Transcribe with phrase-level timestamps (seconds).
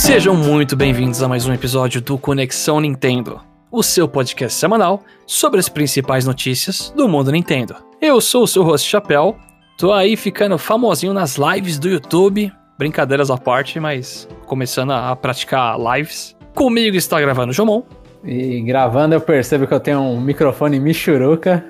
[0.00, 3.38] Sejam muito bem-vindos a mais um episódio do Conexão Nintendo,
[3.70, 7.76] o seu podcast semanal sobre as principais notícias do mundo Nintendo.
[8.00, 9.36] Eu sou o seu host Chapéu,
[9.76, 15.76] tô aí ficando famosinho nas lives do YouTube, brincadeiras à parte, mas começando a praticar
[15.78, 16.34] lives.
[16.54, 17.82] Comigo está gravando o Jomon.
[18.24, 21.62] E gravando eu percebo que eu tenho um microfone Michuruca.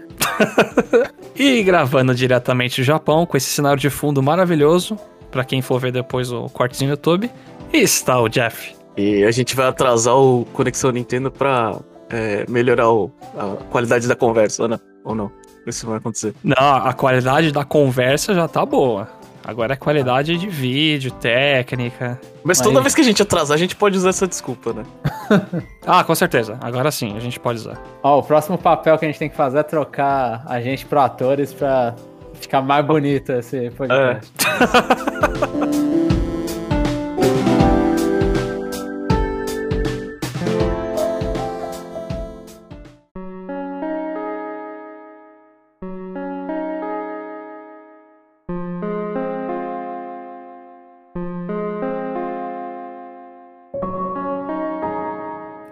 [1.35, 4.97] e gravando diretamente do Japão com esse cenário de fundo maravilhoso,
[5.33, 7.29] para quem for ver depois o cortezinho no YouTube,
[7.73, 8.75] está o Jeff.
[8.97, 14.17] E a gente vai atrasar o Conexão Nintendo pra é, melhorar o, a qualidade da
[14.17, 14.79] conversa, né?
[15.05, 15.31] Ou não?
[15.67, 16.35] Isso vai acontecer.
[16.43, 19.09] Não, a qualidade da conversa já tá boa.
[19.45, 22.21] Agora é qualidade de vídeo, técnica.
[22.45, 22.83] Mas toda Mas...
[22.85, 24.85] vez que a gente atrasar, a gente pode usar essa desculpa, né?
[25.87, 26.59] ah, com certeza.
[26.61, 27.81] Agora sim, a gente pode usar.
[28.03, 31.01] Ó, o próximo papel que a gente tem que fazer é trocar a gente pro
[31.01, 31.95] atores pra
[32.35, 34.31] ficar mais bonito esse podcast.
[34.47, 35.67] É.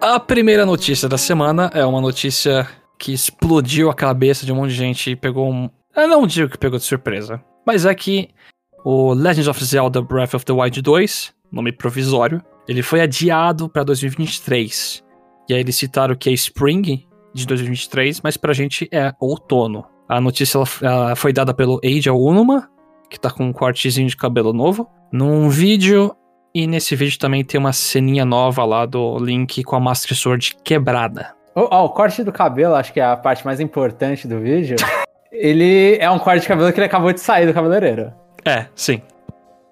[0.01, 2.65] A primeira notícia da semana é uma notícia
[2.97, 5.69] que explodiu a cabeça de um monte de gente e pegou um.
[5.93, 8.29] Eu não digo que pegou de surpresa, mas é que
[8.85, 13.83] o Legends of Zelda Breath of the Wild 2, nome provisório, ele foi adiado para
[13.83, 15.03] 2023.
[15.49, 19.83] E aí eles citaram que é Spring de 2023, mas pra gente é outono.
[20.07, 22.69] A notícia ela, ela foi dada pelo Eiji Aonuma,
[23.09, 24.89] que tá com um cortezinho de cabelo novo.
[25.11, 26.15] Num vídeo
[26.53, 30.57] e nesse vídeo também tem uma ceninha nova lá do Link com a Master Sword
[30.63, 31.33] quebrada.
[31.55, 34.77] Oh, oh, o corte do cabelo, acho que é a parte mais importante do vídeo.
[35.31, 38.13] ele é um corte de cabelo que ele acabou de sair do cabeleireiro.
[38.45, 39.01] É, sim.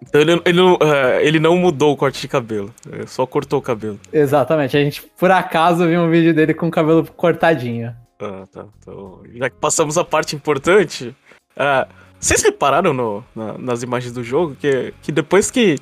[0.02, 2.74] Então ele, ele, não, uh, ele não mudou o corte de cabelo,
[3.08, 4.00] só cortou o cabelo.
[4.14, 7.96] Exatamente, a gente por acaso viu um vídeo dele com o cabelo cortadinho.
[8.20, 8.66] Ah, tá.
[8.80, 11.16] Então, já que passamos a parte importante,
[11.56, 11.88] uh,
[12.20, 15.78] vocês repararam no, na, nas imagens do jogo que, que depois que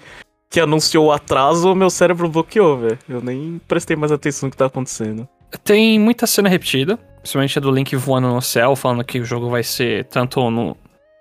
[0.50, 3.00] que anunciou o atraso, meu cérebro bloqueou, velho.
[3.10, 5.28] Eu nem prestei mais atenção no que tá acontecendo.
[5.64, 9.50] Tem muita cena repetida, principalmente a do Link voando no céu, falando que o jogo
[9.50, 10.76] vai ser tanto no.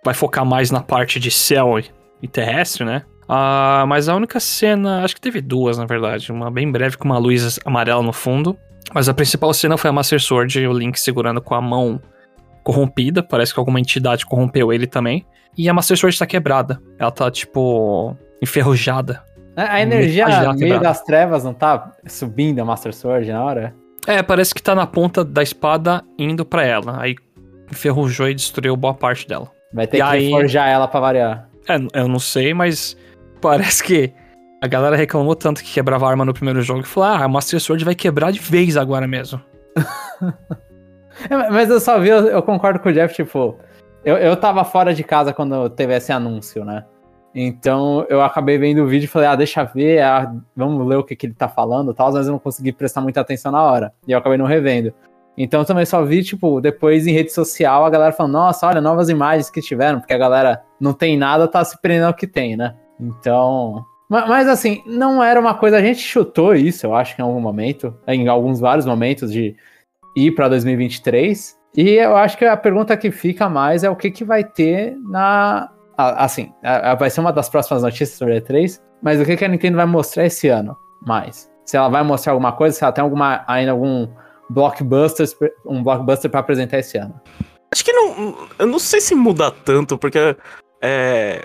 [0.04, 1.78] vai focar mais na parte de céu
[2.22, 3.02] e terrestre, né?
[3.28, 6.30] Ah, mas a única cena, acho que teve duas, na verdade.
[6.30, 8.56] Uma bem breve com uma luz amarela no fundo.
[8.92, 12.00] Mas a principal cena foi a Master Sword o Link segurando com a mão
[12.64, 13.22] corrompida.
[13.22, 15.24] Parece que alguma entidade corrompeu ele também.
[15.56, 16.80] E a Master Sword tá quebrada.
[16.98, 19.22] Ela tá, tipo, enferrujada.
[19.56, 23.74] A energia no meio das trevas não tá subindo a Master Sword na hora?
[24.06, 27.00] É, parece que tá na ponta da espada indo para ela.
[27.00, 27.14] Aí
[27.70, 29.48] enferrujou e destruiu boa parte dela.
[29.72, 30.30] Vai ter e que aí...
[30.30, 31.48] forjar ela pra variar.
[31.68, 32.96] É, eu não sei, mas
[33.40, 34.12] parece que
[34.62, 37.28] a galera reclamou tanto que quebrava a arma no primeiro jogo que falou: ah, a
[37.28, 39.40] Master Sword vai quebrar de vez agora mesmo.
[41.28, 43.56] é, mas eu só vi, eu, eu, concordo com o Jeff, tipo,
[44.04, 46.84] eu, eu tava fora de casa quando teve esse anúncio, né?
[47.34, 51.02] Então eu acabei vendo o vídeo e falei, ah, deixa ver, ah, vamos ler o
[51.02, 53.62] que, que ele tá falando e tal, mas eu não consegui prestar muita atenção na
[53.62, 53.92] hora.
[54.06, 54.94] E eu acabei não revendo.
[55.36, 59.08] Então também só vi, tipo, depois em rede social a galera falando, nossa, olha, novas
[59.08, 62.56] imagens que tiveram, porque a galera não tem nada, tá se prendendo ao que tem,
[62.56, 62.76] né?
[63.00, 63.84] Então.
[64.08, 65.76] Mas, mas, assim, não era uma coisa.
[65.78, 69.56] A gente chutou isso, eu acho em algum momento, em alguns vários momentos, de
[70.16, 71.56] ir para 2023.
[71.76, 74.96] E eu acho que a pergunta que fica mais é o que, que vai ter
[75.08, 76.52] na, assim,
[76.98, 79.76] vai ser uma das próximas notícias sobre a E3, mas o que, que a Nintendo
[79.76, 81.50] vai mostrar esse ano mais?
[81.64, 84.08] Se ela vai mostrar alguma coisa, se ela tem alguma, ainda algum
[84.50, 85.26] blockbuster,
[85.64, 87.18] um blockbuster para apresentar esse ano.
[87.72, 88.48] Acho que não.
[88.58, 90.36] Eu não sei se muda tanto, porque.
[90.80, 91.44] É,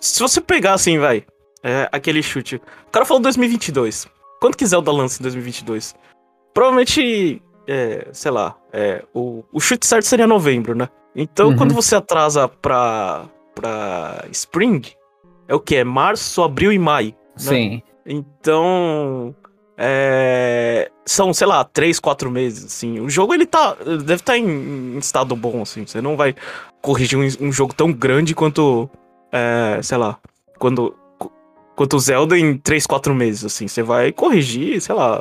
[0.00, 1.24] se você pegar assim, vai.
[1.62, 2.56] É, aquele chute.
[2.56, 4.06] O cara falou 2022.
[4.40, 5.96] Quando que Zelda lança em 2022?
[6.54, 7.42] Provavelmente.
[7.68, 8.56] É, sei lá.
[8.72, 10.88] É, o, o chute certo seria novembro, né?
[11.14, 11.56] Então, uhum.
[11.56, 14.80] quando você atrasa pra, pra Spring,
[15.46, 15.76] é o que?
[15.76, 17.10] É março, abril e maio.
[17.10, 17.14] Né?
[17.36, 17.82] Sim.
[18.06, 19.34] Então.
[19.76, 23.00] É, são, sei lá, três, quatro meses, assim.
[23.00, 23.74] O jogo, ele tá.
[23.74, 24.46] Deve estar tá em,
[24.94, 25.86] em, estado bom, assim.
[25.86, 26.34] Você não vai
[26.80, 28.88] corrigir um, um jogo tão grande quanto.
[29.30, 30.18] É, sei lá.
[30.58, 30.96] Quando.
[31.76, 33.68] Quanto Zelda em três, quatro meses, assim.
[33.68, 35.20] Você vai corrigir, sei lá.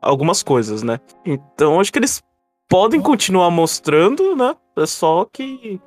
[0.00, 1.00] Algumas coisas, né?
[1.24, 2.22] Então, acho que eles
[2.68, 4.54] podem continuar mostrando, né?
[4.76, 5.80] É só que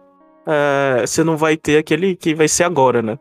[0.48, 3.18] é, você não vai ter aquele que vai ser agora, né?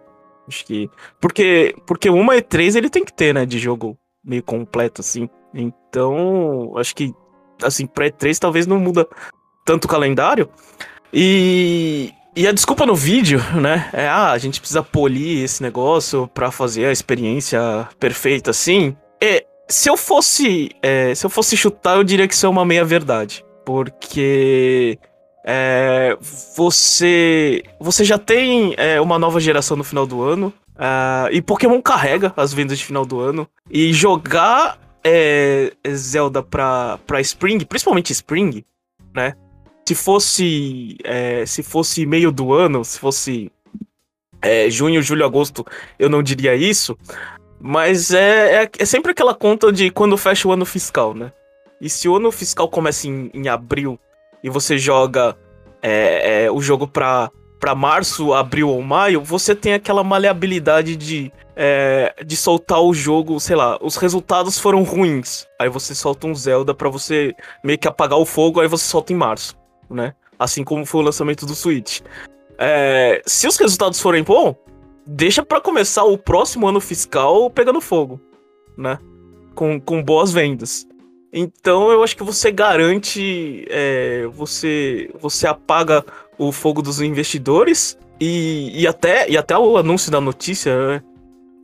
[0.46, 0.90] Acho que.
[1.20, 3.44] Porque, porque uma E3 ele tem que ter, né?
[3.44, 5.28] De jogo meio completo, assim.
[5.54, 7.12] Então, acho que,
[7.62, 9.06] assim, pré-3 talvez não muda
[9.64, 10.48] tanto o calendário.
[11.12, 13.90] E, e a desculpa no vídeo, né?
[13.92, 18.96] É, ah, a gente precisa polir esse negócio pra fazer a experiência perfeita, assim.
[19.22, 20.70] É, se eu fosse.
[20.82, 23.44] é, se eu fosse chutar, eu diria que isso é uma meia-verdade.
[23.64, 24.98] Porque.
[25.44, 26.16] é,
[26.56, 27.62] você.
[27.80, 30.52] Você já tem é, uma nova geração no final do ano.
[30.76, 33.48] ah, e Pokémon carrega as vendas de final do ano.
[33.70, 38.64] E jogar é, Zelda pra, pra Spring, principalmente Spring,
[39.14, 39.34] né?
[39.86, 40.96] Se fosse.
[41.04, 43.50] é, se fosse meio do ano, se fosse
[44.40, 45.66] é, junho, julho, agosto,
[45.98, 46.96] eu não diria isso.
[47.60, 51.32] Mas é, é, é sempre aquela conta de quando fecha o ano fiscal, né?
[51.80, 53.98] E se o ano fiscal começa em, em abril
[54.42, 55.36] e você joga
[55.82, 61.32] é, é, o jogo pra, pra março, abril ou maio, você tem aquela maleabilidade de,
[61.56, 65.46] é, de soltar o jogo, sei lá, os resultados foram ruins.
[65.58, 67.34] Aí você solta um Zelda pra você
[67.64, 69.56] meio que apagar o fogo, aí você solta em março,
[69.90, 70.14] né?
[70.38, 72.00] Assim como foi o lançamento do Switch.
[72.58, 74.54] É, se os resultados forem bons,
[75.08, 78.20] deixa pra começar o próximo ano fiscal pegando fogo,
[78.76, 78.98] né?
[79.54, 80.86] Com, com boas vendas.
[81.32, 86.04] Então eu acho que você garante, é, você você apaga
[86.38, 91.02] o fogo dos investidores e, e até e até o anúncio da notícia, né?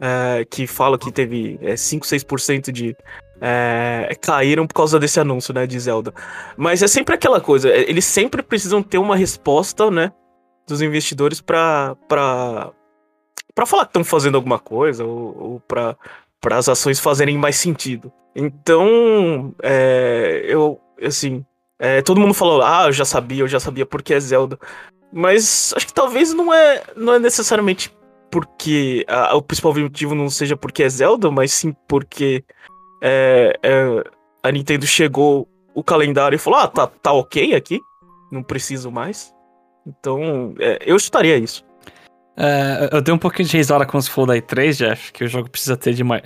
[0.01, 2.97] É, que fala que teve é, 5, 6% de
[3.41, 6.13] é, caíram por causa desse anúncio, né, de Zelda.
[6.57, 10.11] Mas é sempre aquela coisa, é, eles sempre precisam ter uma resposta, né,
[10.67, 11.97] dos investidores pra,
[13.55, 15.97] pra falar que estão fazendo alguma coisa ou, ou pra,
[16.41, 18.13] pra as ações fazerem mais sentido.
[18.35, 21.45] Então, é, eu, assim,
[21.79, 24.59] é, todo mundo falou, ah, eu já sabia, eu já sabia porque é Zelda.
[25.13, 27.95] Mas acho que talvez não é, não é necessariamente
[28.31, 32.43] porque a- o principal motivo não seja porque é Zelda, mas sim porque
[33.01, 34.05] é, é,
[34.43, 37.81] a Nintendo chegou o calendário e falou, ah, tá, tá ok aqui,
[38.33, 39.33] não preciso mais.
[39.87, 41.65] Então, é, eu chutaria isso.
[42.37, 45.29] É, eu dei um pouquinho de risada quando você falou da E3, Jeff, que o
[45.29, 46.23] jogo precisa ter de mais.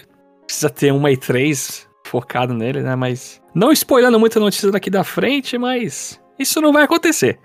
[0.46, 2.96] Precisa ter uma E3 focado nele, né?
[2.96, 3.40] Mas.
[3.54, 6.20] Não spoilando muita notícia daqui da frente, mas.
[6.38, 7.38] Isso não vai acontecer.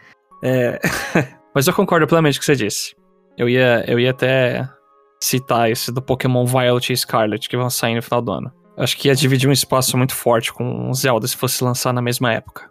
[0.43, 0.79] É,
[1.53, 2.95] mas eu concordo plenamente com o que você disse.
[3.37, 4.67] Eu ia, eu ia até
[5.21, 8.51] citar esse do Pokémon Violet e Scarlet, que vão sair no final do ano.
[8.77, 12.01] Acho que ia dividir um espaço muito forte com o Zelda se fosse lançar na
[12.01, 12.69] mesma época.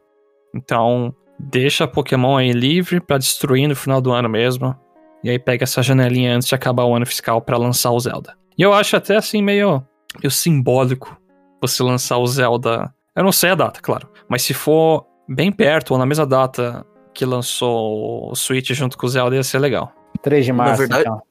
[0.54, 4.76] Então, deixa Pokémon aí livre pra destruir no final do ano mesmo.
[5.24, 8.34] E aí pega essa janelinha antes de acabar o ano fiscal pra lançar o Zelda.
[8.58, 9.82] E eu acho até assim meio,
[10.20, 11.16] meio simbólico
[11.60, 12.92] você lançar o Zelda.
[13.14, 14.08] Eu não sei a data, claro.
[14.28, 16.84] Mas se for bem perto ou na mesma data
[17.14, 19.92] que lançou o Switch junto com o Zelda, ia ser legal.
[20.22, 21.22] 3 de março, verdade- então.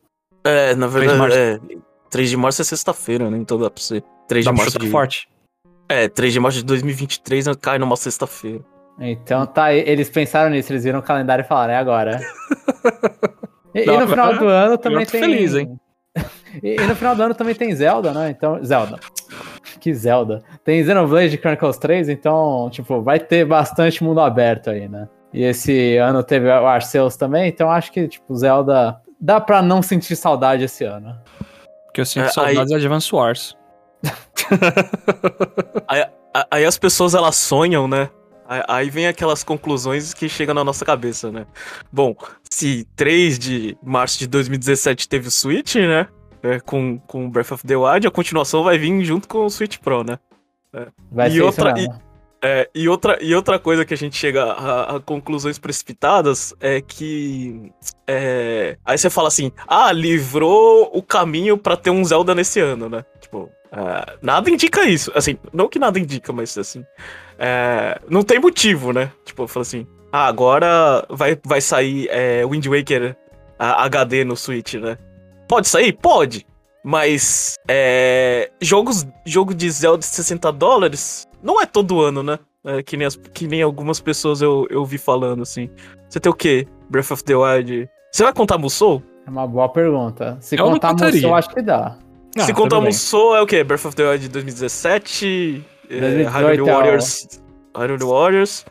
[0.44, 1.38] É, na 3 de verdade, março.
[1.38, 1.60] é,
[2.10, 3.38] 3 de março é sexta-feira, né?
[3.38, 4.04] Então dá pra ser.
[4.28, 4.90] 3 Dá de pra março de...
[4.90, 5.28] forte.
[5.90, 8.64] É, 3 de março de 2023 cai numa sexta-feira.
[9.00, 12.20] Então tá, eles pensaram nisso, eles viram o calendário e falaram, é agora.
[13.74, 15.22] E, e no final do ano também tem.
[15.22, 15.80] feliz, hein?
[16.62, 18.30] E, e no final do ano também tem Zelda, né?
[18.30, 18.62] Então.
[18.62, 19.00] Zelda.
[19.80, 20.44] Que Zelda.
[20.66, 25.08] Tem Xenoblade Chronicles 3, então, tipo, vai ter bastante mundo aberto aí, né?
[25.34, 29.00] E esse ano teve o Arceus também, então acho que, tipo, Zelda.
[29.18, 31.18] Dá pra não sentir saudade esse ano.
[31.86, 33.58] Porque eu sinto É, saudades de Advance Wars.
[35.88, 36.06] Aí,
[36.50, 38.10] aí as pessoas elas sonham, né?
[38.68, 41.46] Aí, vem aquelas conclusões que chegam na nossa cabeça, né?
[41.92, 42.16] Bom,
[42.50, 46.08] se 3 de março de 2017 teve o Switch, né?
[46.44, 49.78] É, com, com Breath of the Wild, a continuação vai vir junto com o Switch
[49.78, 50.18] Pro, né?
[51.12, 52.12] Vai E ser outra- isso mesmo.
[52.44, 56.82] É, e, outra, e outra coisa que a gente chega a, a conclusões precipitadas é
[56.82, 57.72] que.
[58.08, 62.90] é, aí você fala assim: ah, livrou o caminho pra ter um Zelda nesse ano,
[62.90, 63.06] né?
[63.20, 65.12] Tipo, é, nada indica isso.
[65.16, 66.86] Assim, não que nada indica, mas assim.
[67.40, 69.12] é, não tem motivo, né?
[69.26, 73.16] Tipo, eu falo assim: ah, agora vai, vai sair é, Wind Waker
[73.58, 74.98] a- HD no Switch, né?
[75.48, 75.94] Pode sair?
[75.94, 76.46] Pode.
[76.84, 82.40] Mas é, jogos, jogo de Zelda de 60 dólares não é todo ano, né?
[82.64, 85.70] É, que, nem as- que nem algumas pessoas eu, eu vi falando, assim.
[86.10, 86.68] Você tem o quê?
[86.90, 87.88] Breath of the Wild?
[88.12, 89.02] Você vai contar Musou?
[89.26, 90.38] É uma boa pergunta.
[90.42, 91.22] Se Eu contar contaria.
[91.22, 91.98] Musou, acho que dá.
[92.38, 92.90] Ah, Se contar tudo bem.
[92.94, 93.64] Musou, é o quê?
[93.64, 97.42] Breath of the Wild de 2017, é, 2018 Hyrule é Warriors,
[97.76, 98.66] Hyrule Warriors,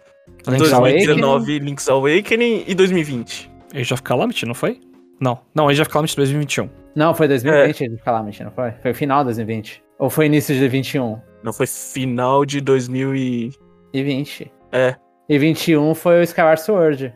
[0.47, 3.51] Link's 2019 Link's Awakening e 2020.
[3.75, 4.81] Age of Calamity, não foi?
[5.21, 5.39] Não.
[5.55, 6.71] Não, Age of Calamity 2021.
[6.97, 8.73] Não, foi 2020 de Calamity, não foi?
[8.83, 9.83] Foi final de 2020.
[9.99, 11.21] Ou foi início de 21?
[11.43, 13.51] Não foi final de 2000 e...
[13.93, 14.51] E 20.
[14.73, 14.97] É.
[15.29, 17.15] E 21 foi o Skyward Sword.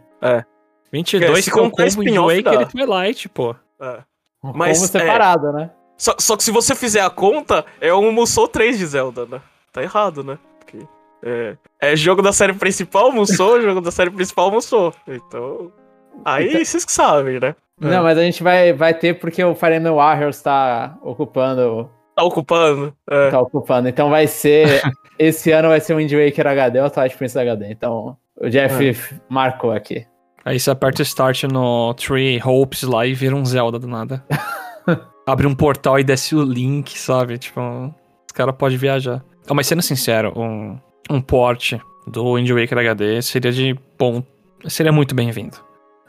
[0.92, 2.62] 22 É, se é o contar combo Waker dá.
[2.62, 3.56] e Twilight, pô.
[3.80, 4.02] é.
[4.42, 5.70] Um Mas, combo separado, né?
[5.96, 9.40] Só, só que se você fizer a conta, é um Musou 3 de Zelda, né?
[9.72, 10.38] Tá errado, né?
[10.58, 10.78] Porque
[11.22, 14.92] é, é jogo da série principal, Musou, jogo da série principal, Musou.
[15.06, 15.72] Então,
[16.24, 17.54] Aí Então- vocês que sabem, né?
[17.80, 21.90] Não, mas a gente vai, vai ter porque o Fire Emblem Warriors tá ocupando.
[22.14, 22.94] Tá ocupando.
[23.10, 23.30] É.
[23.30, 23.88] Tá ocupando.
[23.88, 24.80] Então vai ser.
[25.18, 27.72] esse ano vai ser o Wind Waker HD ou o Twilight Princess HD.
[27.72, 28.94] Então o Jeff É.
[29.28, 30.06] marcou aqui.
[30.44, 34.24] Aí você aperta o start no Tree Hopes lá e vira um Zelda do nada.
[35.26, 37.38] Abre um portal e desce o link, sabe?
[37.38, 39.24] Tipo, os caras podem viajar.
[39.48, 40.78] Ah, mas sendo sincero, um,
[41.10, 41.74] um port
[42.06, 44.22] do Wind Waker HD seria de bom.
[44.66, 45.56] Seria muito bem-vindo.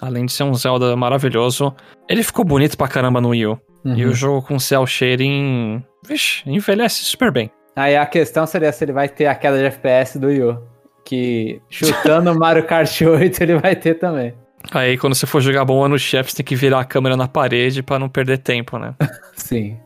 [0.01, 1.73] Além de ser um Zelda maravilhoso,
[2.09, 3.59] ele ficou bonito pra caramba no Wii U.
[3.85, 4.09] E Uhum.
[4.11, 5.83] o jogo com cel shading.
[6.05, 7.51] Vixe, envelhece super bem.
[7.75, 10.57] Aí a questão seria se ele vai ter a queda de FPS do Yu.
[11.05, 14.33] Que chutando o Mario Kart 8 ele vai ter também.
[14.71, 17.27] Aí quando você for jogar bomba no chefe, você tem que virar a câmera na
[17.27, 18.93] parede pra não perder tempo, né?
[19.35, 19.77] Sim.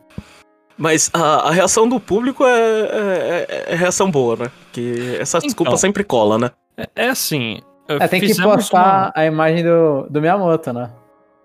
[0.78, 4.52] Mas a, a reação do público é, é- é- é reação boa, né?
[4.72, 5.78] Que essa desculpa Então.
[5.78, 6.52] sempre cola, né?
[6.78, 7.60] É, é assim.
[7.88, 10.90] É, tem que postar a imagem do, do Miyamoto, né?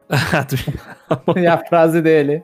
[1.27, 2.43] uma- E a frase dele.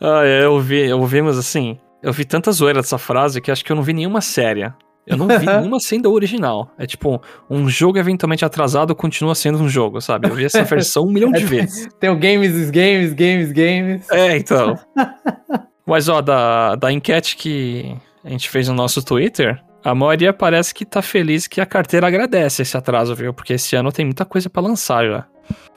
[0.00, 3.50] Ah, é, eu vi, eu vi, mas assim, eu vi tanta zoeira dessa frase que
[3.50, 4.74] acho que eu não vi nenhuma séria.
[5.08, 6.70] Eu não vi nenhuma sendo original.
[6.78, 10.28] É tipo, um jogo eventualmente atrasado continua sendo um jogo, sabe?
[10.28, 11.88] Eu vi essa versão um milhão de vezes.
[11.98, 14.10] Tem o Games is Games, Games, Games.
[14.10, 14.78] É, então.
[15.86, 20.74] Mas ó, da, da enquete que a gente fez no nosso Twitter, a maioria parece
[20.74, 23.32] que tá feliz que a carteira agradece esse atraso, viu?
[23.32, 25.24] Porque esse ano tem muita coisa pra lançar já.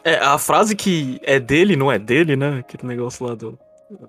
[0.04, 2.58] É, a frase que é dele, não é dele, né?
[2.60, 3.58] Aquele negócio lá do,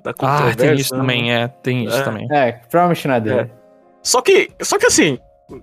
[0.02, 1.00] da Ah, tem isso né?
[1.00, 2.02] também, é, tem isso É.
[2.02, 2.26] também.
[2.32, 3.50] É, provavelmente não é dele.
[4.02, 5.18] Só que, só que assim,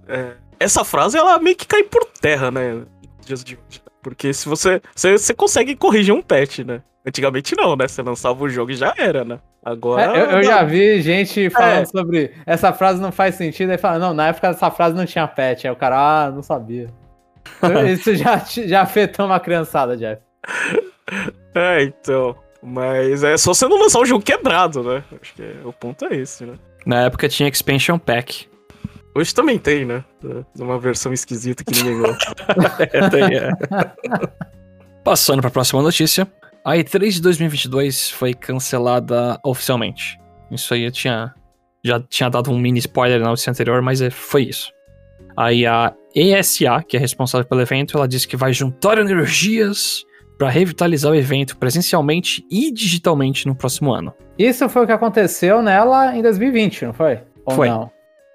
[0.07, 2.73] é, essa frase ela meio que cai por terra, né?
[2.73, 2.85] nos
[3.25, 3.81] Dias de hoje.
[4.01, 5.17] Porque se você, você.
[5.17, 6.81] Você consegue corrigir um patch, né?
[7.05, 7.87] Antigamente não, né?
[7.87, 9.39] Você lançava o jogo e já era, né?
[9.63, 10.03] Agora.
[10.17, 11.85] É, eu, eu já vi gente falando É.
[11.85, 15.27] sobre essa frase não faz sentido, aí fala, não, na época essa frase não tinha
[15.27, 15.65] patch.
[15.65, 16.87] Aí o cara, ah, não sabia.
[17.91, 20.21] Isso já, já afetou uma criançada, Jeff.
[21.55, 22.35] É, então.
[22.61, 25.03] Mas é só você não lançar o jogo quebrado, né?
[25.21, 26.53] Acho que é- o ponto é esse, né?
[26.85, 28.47] Na época tinha Expansion Pack.
[29.15, 30.03] Hoje também tem, né?
[30.57, 32.35] Uma versão esquisita que ninguém gosta.
[32.93, 33.51] É, tem, é.
[35.03, 36.27] Passando pra próxima notícia.
[36.63, 40.17] A E3 de 2022 foi cancelada oficialmente.
[40.51, 41.33] Isso aí eu tinha.
[41.83, 44.71] Já tinha dado um mini spoiler na notícia anterior, mas é, foi isso.
[45.37, 50.03] Aí a ESA, que é responsável pelo evento, ela disse que vai juntar energias
[50.39, 54.13] para revitalizar o evento presencialmente e digitalmente no próximo ano.
[54.37, 57.19] Isso foi o que aconteceu nela em 2020, não foi?
[57.45, 57.67] Ou Foi.
[57.69, 57.91] não?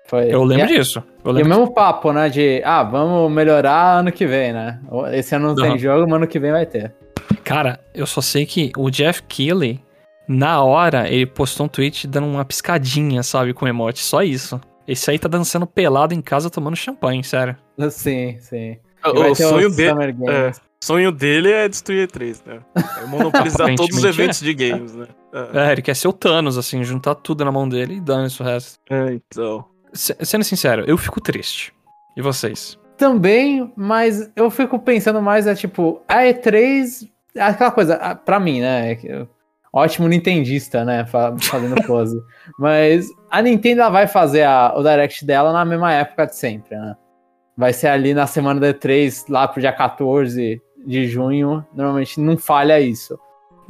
[0.07, 0.27] Foi.
[0.29, 1.03] Eu lembro e, disso.
[1.25, 2.29] Eu E o lembro mesmo papo, né?
[2.29, 4.79] De, ah, vamos melhorar ano que vem, né?
[5.13, 5.79] Esse ano não tem Aham.
[5.79, 6.95] jogo, mas ano que vem vai ter.
[7.43, 9.81] Cara, eu só sei que o Jeff Keighley,
[10.29, 14.01] na hora, ele postou um tweet dando uma piscadinha, sabe, com emote.
[14.01, 14.61] Só isso.
[14.87, 17.57] Esse aí tá dançando pelado em casa tomando champanhe, sério.
[17.89, 18.77] Sim, sim.
[19.03, 20.17] O vai o ter sonho dele.
[20.29, 20.53] É,
[20.85, 22.61] sonho dele é destruir E3, né?
[23.03, 25.07] É monopolizar todos os eventos de games, né?
[25.33, 28.41] É, É, ele quer ser o Thanos, assim, juntar tudo na mão dele e dane-se
[28.41, 28.79] o resto.
[28.91, 29.65] é, então.
[29.93, 31.73] Se- Sendo sincero, eu fico triste.
[32.17, 32.79] E vocês?
[32.97, 38.93] Também, mas eu fico pensando mais, é tipo, a E3, aquela coisa, pra mim, né?
[38.93, 39.29] é que eu-
[39.73, 41.05] Ótimo nintendista, né?
[41.05, 42.17] fa- Fazendo pose.
[42.57, 46.77] mas a Nintendo ela vai fazer a- o Direct dela na mesma época de sempre,
[46.77, 46.95] né?
[47.57, 51.65] Vai ser ali na semana da E3, lá pro dia 14 de junho.
[51.75, 53.19] Normalmente não falha isso.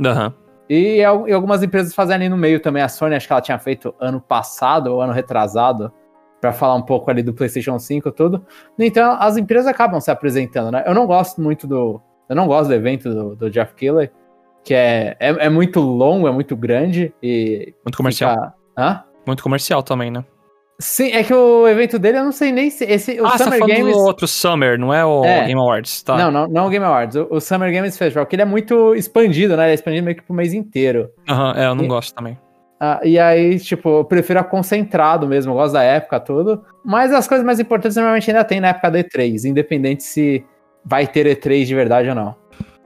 [0.04, 0.32] Aham.
[0.68, 2.82] E, e algumas empresas fazem ali no meio também.
[2.82, 5.92] A Sony, acho que ela tinha feito ano passado ou ano retrasado,
[6.40, 8.44] pra falar um pouco ali do PlayStation 5 e tudo.
[8.78, 10.82] Então as empresas acabam se apresentando, né?
[10.86, 12.00] Eu não gosto muito do.
[12.28, 14.10] Eu não gosto do evento do, do Jeff Keighley,
[14.64, 17.74] que é, é, é muito longo, é muito grande e.
[17.84, 18.32] Muito comercial.
[18.34, 19.04] fica- Hã?
[19.26, 20.24] Muito comercial também, né?
[20.78, 22.84] Sim, é que o evento dele eu não sei nem se.
[22.84, 23.96] Esse, o ah, você tá Summer falando Games.
[23.96, 25.46] do outro Summer, não é o É.
[25.46, 26.16] Game Awards, tá?
[26.16, 28.94] Não, não, não o Game Awards, o, o Summer Games Festival, que ele é muito
[28.94, 29.64] expandido, né?
[29.64, 31.10] Ele é expandido meio que pro mês inteiro.
[31.28, 32.36] Aham, é, eu não E- gosto também.
[32.80, 36.64] Ah, e aí, tipo, eu prefiro a concentrado mesmo, eu gosto da época tudo.
[36.84, 40.44] Mas as coisas mais importantes normalmente ainda tem na época da E3, independente se
[40.84, 42.34] vai ter E3 de verdade ou não.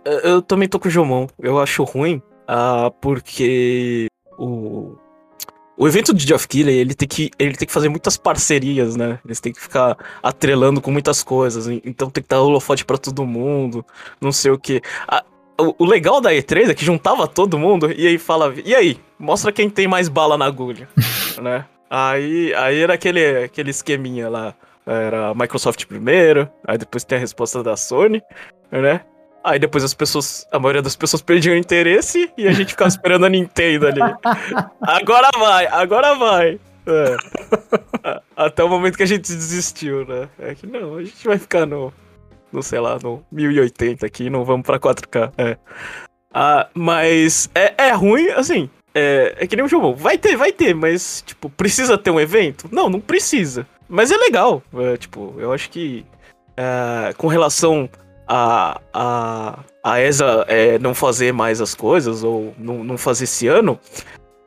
[0.04, 1.26] Eu, eu também tô com o Jomon.
[1.42, 4.06] Eu acho ruim, ah, porque
[4.38, 4.94] o.
[5.78, 9.20] O evento de Geoff Keighley, ele tem, que, ele tem que fazer muitas parcerias, né?
[9.24, 11.68] Eles têm que ficar atrelando com muitas coisas.
[11.68, 13.86] en- Então tem que dar holofote pra todo mundo,
[14.20, 14.82] não sei o quê.
[15.60, 18.98] O, o legal da E3 é que juntava todo mundo e aí falava, e aí,
[19.18, 20.88] mostra quem tem mais bala na agulha,
[21.40, 21.64] né?
[21.88, 24.54] Aí, aí era aquele, aquele esqueminha lá.
[24.84, 28.20] Era a Microsoft primeiro, aí depois tem a resposta da Sony,
[28.72, 29.02] né?
[29.42, 32.88] Aí depois as pessoas, a maioria das pessoas perdiam o interesse e a gente ficava
[32.88, 34.00] esperando a Nintendo ali.
[34.82, 36.60] Agora vai, agora vai.
[36.86, 38.18] É.
[38.36, 40.28] Até o momento que a gente desistiu, né?
[40.38, 41.92] É que não, a gente vai ficar no,
[42.50, 45.32] no sei lá, no 1080 aqui, não vamos pra 4K.
[45.36, 45.56] É.
[46.32, 48.70] Ah, mas é, é ruim, assim.
[48.94, 49.94] É, é que nem o jogo.
[49.94, 52.68] Vai ter, vai ter, mas, tipo, precisa ter um evento?
[52.72, 53.66] Não, não precisa.
[53.88, 54.62] Mas é legal.
[54.74, 56.04] É, tipo, eu acho que
[56.56, 57.88] é, com relação
[58.28, 63.48] a, a, a ESA é, não fazer mais as coisas, ou não, não fazer esse
[63.48, 63.78] ano,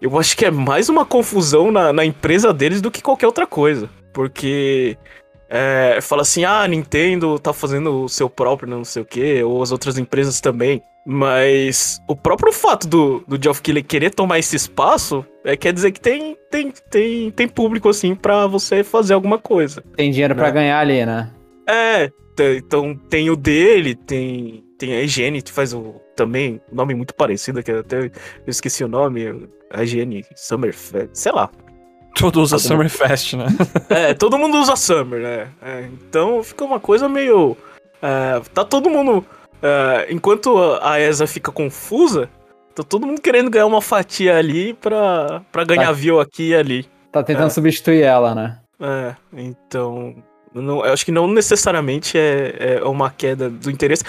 [0.01, 3.47] eu acho que é mais uma confusão na, na empresa deles do que qualquer outra
[3.47, 3.89] coisa.
[4.13, 4.97] Porque
[5.49, 9.43] é, fala assim, ah, a Nintendo tá fazendo o seu próprio não sei o que,
[9.43, 10.81] ou as outras empresas também.
[11.05, 15.91] Mas o próprio fato do, do Geoff Keighley querer tomar esse espaço é, quer dizer
[15.91, 19.83] que tem, tem, tem, tem público, assim, para você fazer alguma coisa.
[19.95, 20.41] Tem dinheiro né?
[20.41, 21.31] para ganhar ali, né?
[21.67, 22.11] É,
[22.57, 27.13] então tem o dele, tem, tem a Higiene, que faz o, também um nome muito
[27.13, 28.11] parecido, que até eu
[28.47, 31.49] esqueci o nome, a Higiene Summerfest, sei lá.
[32.15, 33.45] Todo usa Summerfest, né?
[33.89, 35.47] é, todo mundo usa Summer, né?
[35.61, 37.55] É, então fica uma coisa meio.
[38.01, 39.25] É, tá todo mundo.
[39.61, 42.29] É, enquanto a ESA fica confusa,
[42.75, 45.91] tá todo mundo querendo ganhar uma fatia ali pra, pra ganhar tá.
[45.91, 46.85] view aqui e ali.
[47.11, 47.51] Tá tentando é.
[47.51, 48.59] substituir ela, né?
[48.79, 50.15] É, então.
[50.53, 54.03] Não, eu acho que não necessariamente é, é uma queda do interesse.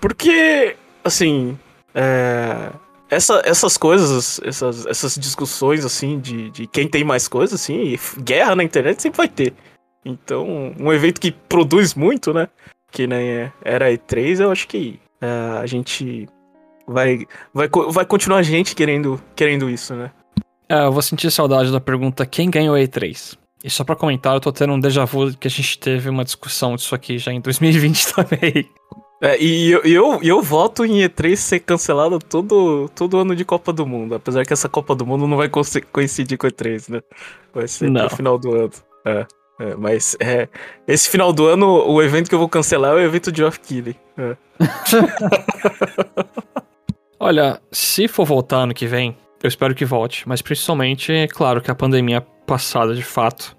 [0.00, 1.58] Porque, assim.
[1.94, 2.70] É,
[3.10, 8.54] essa, essas coisas, essas, essas discussões, assim, de, de quem tem mais coisas, assim, guerra
[8.54, 9.54] na internet sempre vai ter.
[10.04, 12.48] Então, um evento que produz muito, né?
[12.90, 16.28] Que nem era E3, eu acho que é, a gente
[16.86, 20.10] vai, vai, vai continuar a gente querendo, querendo isso, né?
[20.68, 23.36] É, eu vou sentir saudade da pergunta quem ganhou a E3.
[23.62, 26.24] E só pra comentar, eu tô tendo um déjà vu que a gente teve uma
[26.24, 28.70] discussão disso aqui já em 2020 também.
[29.20, 33.72] É, e eu, eu, eu voto em E3 ser cancelado todo, todo ano de Copa
[33.72, 34.14] do Mundo.
[34.14, 37.02] Apesar que essa Copa do Mundo não vai coincidir com E3, né?
[37.52, 38.70] Vai ser no final do ano.
[39.04, 39.26] É,
[39.60, 40.48] é, mas é,
[40.86, 43.58] esse final do ano, o evento que eu vou cancelar é o evento de Off
[43.58, 43.96] Killing.
[44.16, 44.36] É.
[47.18, 50.28] Olha, se for voltar ano que vem, eu espero que volte.
[50.28, 53.54] Mas principalmente, é claro que a pandemia passada de fato,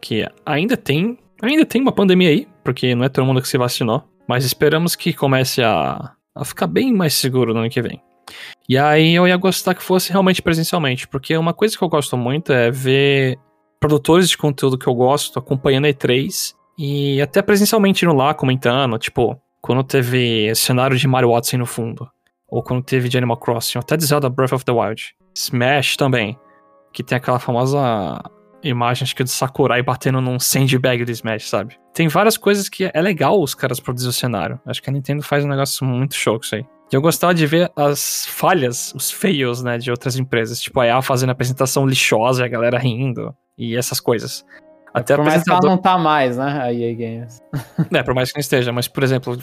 [0.00, 3.56] que ainda tem, ainda tem uma pandemia aí, porque não é todo mundo que se
[3.56, 4.04] vacinou.
[4.28, 8.00] Mas esperamos que comece a, a ficar bem mais seguro no ano que vem.
[8.68, 12.16] E aí eu ia gostar que fosse realmente presencialmente, porque uma coisa que eu gosto
[12.16, 13.38] muito é ver
[13.80, 18.98] produtores de conteúdo que eu gosto acompanhando a E3 e até presencialmente indo lá comentando,
[18.98, 22.08] tipo, quando teve cenário de Mario Odyssey no fundo,
[22.48, 25.14] ou quando teve de Animal Crossing, até de Zelda Breath of the Wild.
[25.34, 26.38] Smash também,
[26.92, 28.22] que tem aquela famosa
[28.68, 31.76] imagem, acho que de Sakurai batendo num sandbag do Smash, sabe?
[31.92, 34.60] Tem várias coisas que é legal os caras produzirem o cenário.
[34.66, 36.66] Acho que a Nintendo faz um negócio muito show com isso aí.
[36.92, 40.60] E eu gostava de ver as falhas, os fails, né, de outras empresas.
[40.60, 43.34] Tipo, a EA fazendo apresentação lixosa e a galera rindo.
[43.56, 44.44] E essas coisas.
[44.94, 47.40] É, Até por mais que ela não tá mais, né, a EA Games.
[47.92, 48.72] é, por mais que não esteja.
[48.72, 49.38] Mas, por exemplo,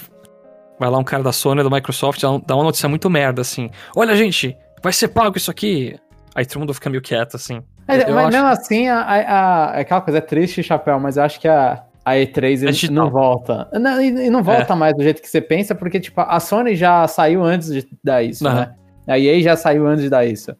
[0.79, 3.69] vai lá um cara da Sony, da Microsoft, dá uma notícia muito merda, assim.
[3.95, 5.95] Olha, gente, vai ser pago isso aqui.
[6.33, 7.61] Aí todo mundo fica meio quieto, assim.
[7.91, 8.31] Mas, mas acho...
[8.31, 11.83] mesmo assim, a, a, a, aquela coisa é triste, Chapéu, mas eu acho que a,
[12.05, 13.67] a E3 é não volta.
[13.73, 14.75] Não, e, não volta é.
[14.75, 18.23] mais do jeito que você pensa, porque, tipo, a Sony já saiu antes de dar
[18.23, 18.53] isso, uhum.
[18.53, 18.75] né?
[19.07, 20.55] A EA já saiu antes de dar isso.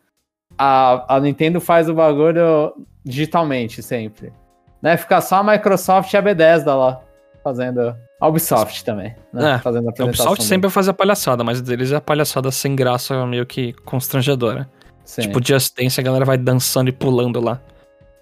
[0.58, 4.34] A, a Nintendo faz o bagulho digitalmente, sempre.
[4.82, 4.98] Né?
[4.98, 7.02] Fica só a Microsoft e a Bethesda lá,
[7.44, 7.96] fazendo...
[8.20, 9.56] A Ubisoft também, né?
[9.56, 12.52] É, fazendo a, a Ubisoft sempre vai fazer a palhaçada, mas deles é a palhaçada
[12.52, 14.70] sem graça, meio que constrangedora.
[15.06, 15.22] Sim.
[15.24, 17.62] Tipo, Just Dance, a galera vai dançando e pulando lá.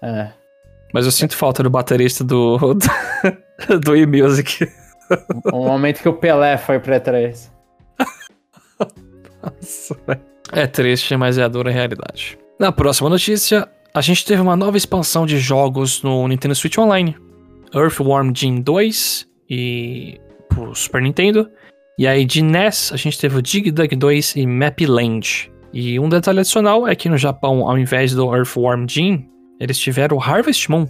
[0.02, 0.30] É.
[0.92, 4.68] Mas eu sinto falta do baterista do, do, do E-Music.
[5.52, 7.50] Um momento que o Pelé foi pra E3.
[9.42, 9.96] Nossa.
[10.52, 12.38] É triste, mas é a dura realidade.
[12.58, 17.16] Na próxima notícia, a gente teve uma nova expansão de jogos no Nintendo Switch Online.
[17.74, 21.48] Earthworm Jim 2 e pro Super Nintendo.
[21.98, 25.49] E aí de NES a gente teve o Dig Dug 2 e Map Land.
[25.72, 29.28] E um detalhe adicional é que no Japão, ao invés do Earthworm Jim,
[29.60, 30.86] eles tiveram o Harvest Moon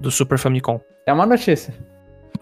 [0.00, 0.80] do Super Famicom.
[1.06, 1.74] É uma notícia.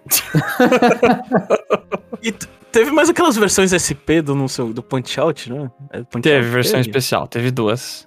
[2.23, 2.33] e
[2.73, 5.71] teve mais aquelas versões SP do, no seu, do Punch Out, né?
[5.93, 6.89] É, Punch teve Out versão teve?
[6.89, 8.07] especial, teve duas.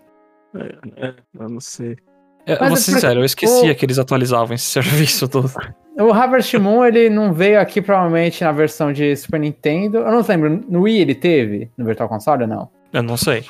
[0.55, 1.97] É, é, eu não sei.
[2.45, 3.75] Eu, eu vou ser sincero, eu esquecia o...
[3.75, 5.51] que eles atualizavam esse serviço todo.
[5.99, 9.99] O Harvest Moon, ele não veio aqui provavelmente na versão de Super Nintendo.
[9.99, 11.69] Eu não lembro, no Wii ele teve?
[11.77, 12.69] No Virtual Console ou não?
[12.93, 13.45] Eu não sei.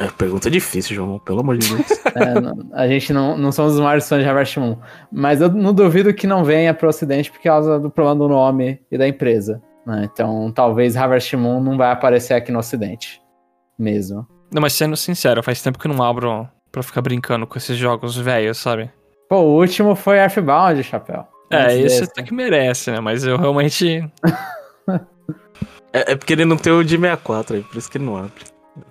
[0.00, 1.86] É, pergunta difícil, João, pelo amor de Deus.
[2.16, 4.78] é, não, a gente não, não somos os maiores fãs de Harvest Moon.
[5.12, 8.28] Mas eu não duvido que não venha para o Ocidente por causa do problema do
[8.28, 9.62] nome e da empresa.
[9.86, 10.08] Né?
[10.10, 13.20] Então, talvez Harvest Moon não vai aparecer aqui no Ocidente.
[13.78, 14.26] Mesmo.
[14.50, 17.76] Não, mas sendo sincero, faz tempo que eu não abro pra ficar brincando com esses
[17.76, 18.90] jogos velhos, sabe?
[19.28, 21.26] Pô, o último foi Earthbound, Chapéu.
[21.50, 23.00] É, esse até que merece, né?
[23.00, 24.08] Mas eu realmente.
[25.92, 28.16] É, é porque ele não tem o de 64 aí, por isso que ele não
[28.16, 28.44] abre.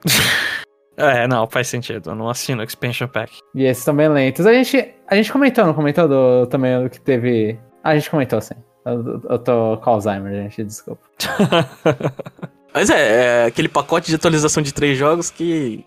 [1.00, 2.10] É, não, faz sentido.
[2.12, 3.40] Eu não assino Expansion Pack.
[3.56, 4.46] E esses também lentos.
[4.46, 7.58] A gente, a gente comentou, não comentou do, também do que teve.
[7.84, 8.56] Ah, a gente comentou sim.
[8.86, 11.02] Eu, eu tô com Alzheimer, gente, desculpa.
[12.74, 15.86] Mas é, é aquele pacote de atualização de três jogos que.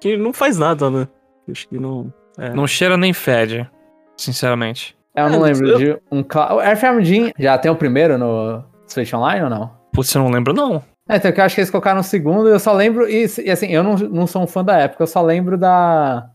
[0.00, 1.08] que não faz nada, né?
[1.50, 2.12] Acho que não.
[2.38, 2.50] É.
[2.50, 3.68] Não cheira nem fede,
[4.16, 4.96] sinceramente.
[5.14, 6.20] Eu não É, lembro eu- de um.
[6.22, 9.70] O Airframe Jim já tem o primeiro no Switch Online ou não?
[9.92, 10.82] Putz, eu não lembro, não.
[11.08, 13.08] É, então que eu acho que eles colocaram o segundo, eu só lembro.
[13.08, 16.30] E, e, assim, eu não, não sou um fã da época, eu só lembro da.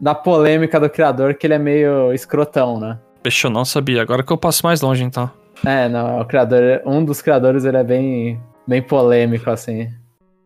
[0.00, 3.00] Da polêmica do criador, que ele é meio escrotão, né?
[3.20, 4.00] Deixa eu não sabia.
[4.00, 5.28] Agora que eu passo mais longe, então.
[5.66, 6.82] É, não, o criador.
[6.86, 8.40] Um dos criadores ele é bem.
[8.66, 9.88] bem polêmico, assim.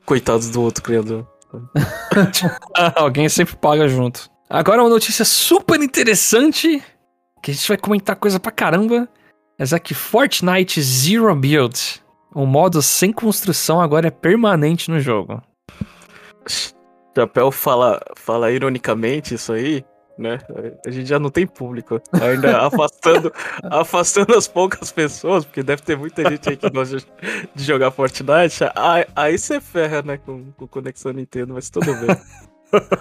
[0.07, 1.27] Coitados do outro criador.
[2.97, 4.31] Alguém sempre paga junto.
[4.49, 6.83] Agora uma notícia super interessante,
[7.43, 9.09] que a gente vai comentar coisa pra caramba,
[9.59, 12.03] é que Fortnite Zero Build,
[12.35, 15.42] o modo sem construção agora é permanente no jogo.
[17.16, 19.85] Chapéu fala, fala ironicamente isso aí,
[20.18, 20.38] né?
[20.87, 22.01] A gente já não tem público.
[22.12, 23.33] Ainda afastando,
[23.64, 27.07] afastando as poucas pessoas, porque deve ter muita gente aí que gosta de-
[27.57, 28.64] jogar Fortnite.
[28.75, 32.16] Aí, aí você ferra, né, com, com conexão Nintendo, mas tudo bem.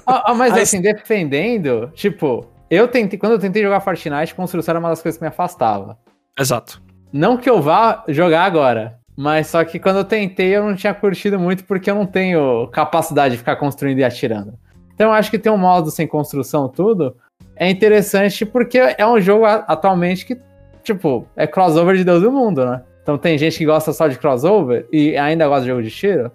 [0.06, 3.18] Ah, ah, mas Aí- assim, defendendo, tipo, eu tentei.
[3.18, 5.98] Quando eu tentei jogar Fortnite, construção era uma das coisas que me afastava.
[6.38, 6.84] Exato.
[7.14, 9.00] Não que eu vá jogar agora.
[9.16, 12.68] Mas só que quando eu tentei, eu não tinha curtido muito porque eu não tenho
[12.68, 14.54] capacidade de ficar construindo e atirando.
[14.94, 17.16] Então eu acho que ter um modo sem construção tudo
[17.56, 20.38] é interessante porque é um jogo atualmente que,
[20.84, 22.82] tipo, é crossover de Deus do mundo, né?
[23.04, 26.32] Então tem gente que gosta só de crossover e ainda gosta de jogo de tiro.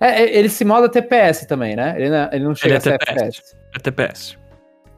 [0.00, 1.94] É, é- ele se moda TPS também, né?
[1.96, 3.16] Ele não, ele não chega é a ser TPS.
[3.16, 3.56] FPS.
[3.74, 4.38] É TPS.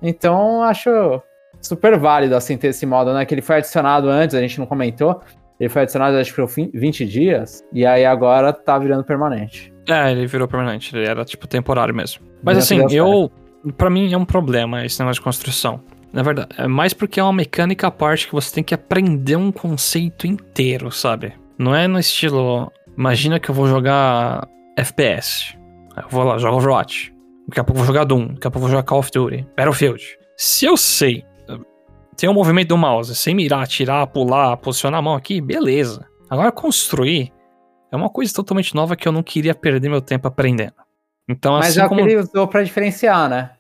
[0.03, 1.23] Então, acho
[1.61, 3.25] super válido, assim, ter esse modo, né?
[3.25, 5.21] Que ele foi adicionado antes, a gente não comentou.
[5.61, 7.63] Ele foi adicionado, acho que por fim- 20 dias.
[7.73, 9.73] E aí agora tá virando permanente.
[9.89, 12.23] É, ele virou permanente, ele era tipo temporário mesmo.
[12.43, 13.31] Mas assim, eu.
[13.77, 15.81] Pra mim é um problema esse negócio de construção.
[16.13, 19.37] Na verdade, é mais porque é uma mecânica à parte que você tem que aprender
[19.37, 21.33] um conceito inteiro, sabe?
[21.59, 22.71] Não é no estilo.
[22.97, 25.57] Imagina que eu vou jogar FPS.
[25.97, 27.13] Eu vou lá, jogo Overwatch.
[27.49, 28.29] Daqui a pouco eu vou jogar Doom.
[28.35, 29.47] Daqui a pouco eu vou jogar Call of Duty.
[29.57, 30.03] Battlefield.
[30.37, 31.25] Se eu sei.
[32.17, 36.07] Tem o movimento do mouse, sem mirar, atirar, pular, posicionar a mão aqui, beleza.
[36.31, 37.33] Agora construir
[37.93, 40.75] é uma coisa totalmente nova que eu não queria perder meu tempo aprendendo.
[41.29, 42.03] Então, Mas assim é o como.
[42.03, 43.51] que ele usou pra diferenciar, né?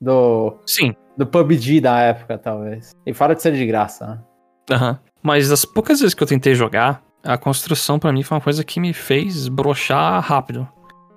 [0.00, 2.92] Do, Sim, do PUBG da época, talvez.
[3.06, 4.20] E fora de ser de graça, né?
[4.70, 4.98] aham.
[5.22, 8.62] Mas das poucas vezes que eu tentei jogar, a construção pra mim foi uma coisa
[8.64, 10.68] que me fez brochar rápido.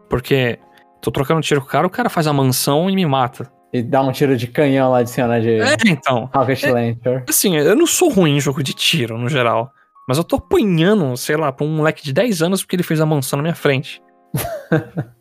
[0.09, 0.57] Porque
[1.01, 3.51] tô trocando tiro com o cara, o cara faz a mansão e me mata.
[3.73, 6.29] E dá um tiro de canhão lá de cena de É, então.
[6.33, 7.25] Rocket Launcher.
[7.27, 9.71] Assim, eu não sou ruim em jogo de tiro, no geral.
[10.07, 13.01] Mas eu tô apanhando, sei lá, pra um moleque de 10 anos porque ele fez
[13.01, 14.01] a mansão na minha frente.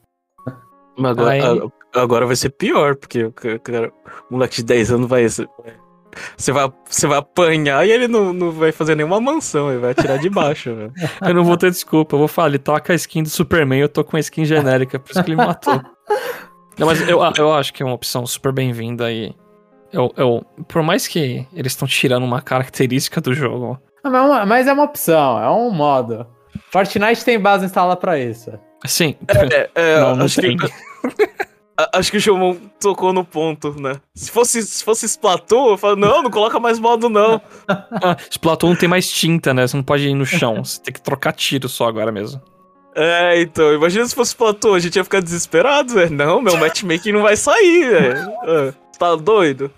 [0.98, 1.40] Mas agora, Aí-
[1.94, 3.92] a- agora vai ser pior, porque o ca- cara,
[4.30, 5.26] o moleque de 10 anos vai.
[5.28, 5.46] Você
[6.52, 10.18] vai, você vai apanhar e ele não, não vai fazer nenhuma mansão, ele vai atirar
[10.18, 10.92] de baixo, velho.
[11.20, 13.88] Eu não vou ter desculpa, eu vou falar, ele toca a skin do Superman, eu
[13.88, 15.78] tô com a skin genérica, por isso que ele me matou.
[16.78, 19.34] Não, mas eu, eu acho que é uma opção super bem-vinda e.
[19.92, 24.46] Eu, eu, por mais que eles estão tirando uma característica do jogo, mas é uma-
[24.46, 26.26] Mas é uma opção, é um modo.
[26.70, 28.52] Fortnite tem base instalada pra isso.
[28.84, 30.56] assim, É, é, não, não acho, tem.
[30.56, 30.66] que,
[31.94, 33.94] acho que o Jomon tocou no ponto, né?
[34.14, 37.40] Se fosse, se fosse Splatoon, eu falo, não, não coloca mais modo, não.
[37.68, 39.66] Ah, Splatoon tem mais tinta, né?
[39.66, 42.40] Você não pode ir no chão, você tem que trocar tiro só agora mesmo.
[42.98, 46.10] É, então, imagina se fosse Splatoon, a gente ia ficar desesperado, velho.
[46.10, 48.30] Não, meu matchmaking não vai sair, velho.
[48.42, 49.70] Ah, Tá doido?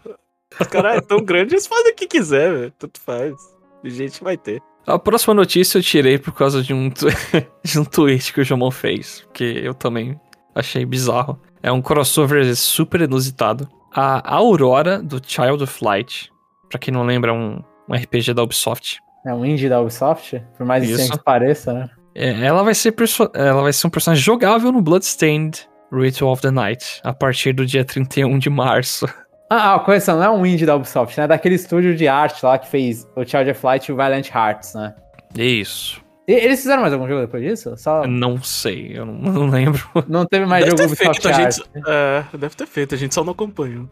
[0.61, 2.73] Os caras é tão grande, eles fazem o que quiser, velho.
[2.79, 3.35] Tanto faz.
[3.83, 4.63] De gente vai ter.
[4.87, 7.07] A próxima notícia eu tirei por causa de um, tu-
[7.65, 10.19] de um tweet que o Jomon fez, que eu também
[10.55, 11.41] achei bizarro.
[11.63, 13.69] É um crossover super inusitado.
[13.93, 16.31] A Aurora, do Child of Light,
[16.71, 19.01] pra quem não lembra, é um, um RPG da Ubisoft.
[19.27, 20.93] É um indie da Ubisoft, por mais Isso.
[20.93, 21.91] estranho que pareça, né?
[22.21, 22.93] É, ela, vai ser
[23.33, 25.61] ela vai ser um personagem jogável no Bloodstained
[25.93, 29.07] Ritual of the Night, a partir do dia 31 de março.
[29.51, 31.25] Ah, a correção, não é um indie da Ubisoft, né?
[31.25, 34.29] É daquele estúdio de arte lá que fez o Child of Light e o Violent
[34.29, 34.95] Hearts, né?
[35.35, 36.03] Isso.
[36.29, 37.75] E eles fizeram mais algum jogo depois disso?
[37.79, 39.83] Só não sei, eu não, não lembro.
[40.07, 41.55] não teve mais deve jogo ter Ubisoft feito, Art.
[41.55, 41.71] gente.
[41.87, 43.89] É, deve ter feito, a gente só não acompanhou.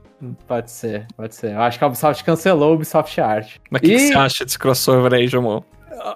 [0.46, 1.52] Pode ser, pode ser.
[1.52, 3.54] Eu acho que a Ubisoft cancelou o Ubisoft Art.
[3.70, 5.62] Mas o que, que E- você acha desse crossover aí, Jomon?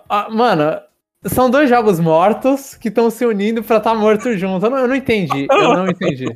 [0.06, 0.78] Ah, mano,
[1.26, 4.64] são dois jogos mortos que estão se unindo pra estar morto junto.
[4.64, 5.46] Eu não, eu não entendi.
[5.50, 6.26] Eu não entendi.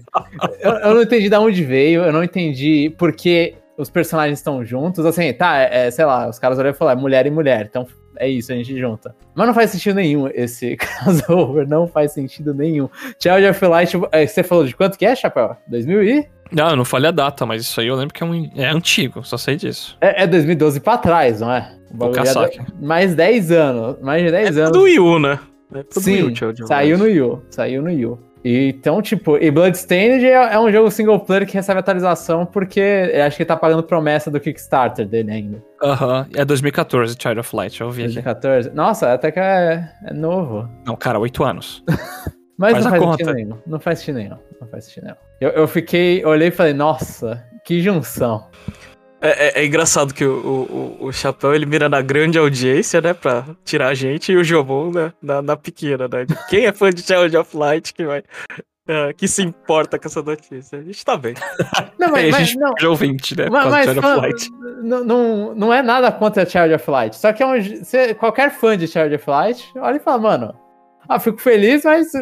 [0.60, 5.04] Eu, eu não entendi de onde veio, eu não entendi porque os personagens estão juntos,
[5.04, 7.66] assim, tá, é, é, sei lá, os caras olham e falam, é mulher e mulher,
[7.68, 9.14] então é isso, a gente junta.
[9.34, 12.88] Mas não faz sentido nenhum esse crossover, não faz sentido nenhum.
[13.20, 15.56] Child of Light, é, você falou de quanto que é, Chapéu?
[15.66, 16.28] 2000 e?
[16.52, 18.66] Não, eu não falei a data, mas isso aí eu lembro que é, um, é
[18.66, 19.96] antigo, só sei disso.
[20.00, 21.74] É, é 2012 pra trás, não é?
[21.90, 24.72] O bagulho é mais 10 anos, mais de 10 é anos.
[24.72, 25.38] do Wii U, né?
[25.74, 28.18] É Sim, Wii, saiu no Wii U, saiu no Wii U.
[28.44, 33.38] Então, tipo, e Bloodstained é, é, um jogo single player que recebe atualização porque acho
[33.38, 35.64] que tá pagando promessa do Kickstarter dele ainda.
[35.83, 36.40] Aham, uh -huh.
[36.40, 38.68] é 2014, Child of Light, eu vi 2014?
[38.68, 38.76] Aqui.
[38.76, 40.68] Nossa, até que é, é novo.
[40.85, 41.83] Não, cara, 8 anos.
[42.56, 43.16] Mas faz não faz conta.
[43.16, 43.58] sentido nenhum.
[43.66, 44.38] Não faz sentido nenhum.
[44.60, 45.16] Não faz sentido nenhum.
[45.40, 48.48] Eu, eu fiquei, olhei e falei, nossa, que junção.
[49.20, 53.14] É, é, é, engraçado que o, o, o Chapéu ele mira na grande audiência, né?
[53.14, 56.26] Pra tirar a gente e o Jobon né, na, na pequena, né?
[56.50, 58.22] Quem é fã de Child of Light que vai.
[58.86, 60.78] Uh, que se importa com essa notícia.
[60.78, 61.32] A gente tá bem.
[61.98, 62.74] Não, mas, é, mas a gente não.
[62.78, 63.48] É ouvinte, né?
[63.48, 64.20] Mas, mas fã,
[64.82, 67.16] não, não, não é nada contra Child of Light.
[67.16, 70.63] Só que é um, você, qualquer fã de Child of Light olha e fala, mano.
[71.08, 72.12] Ah, fico feliz, mas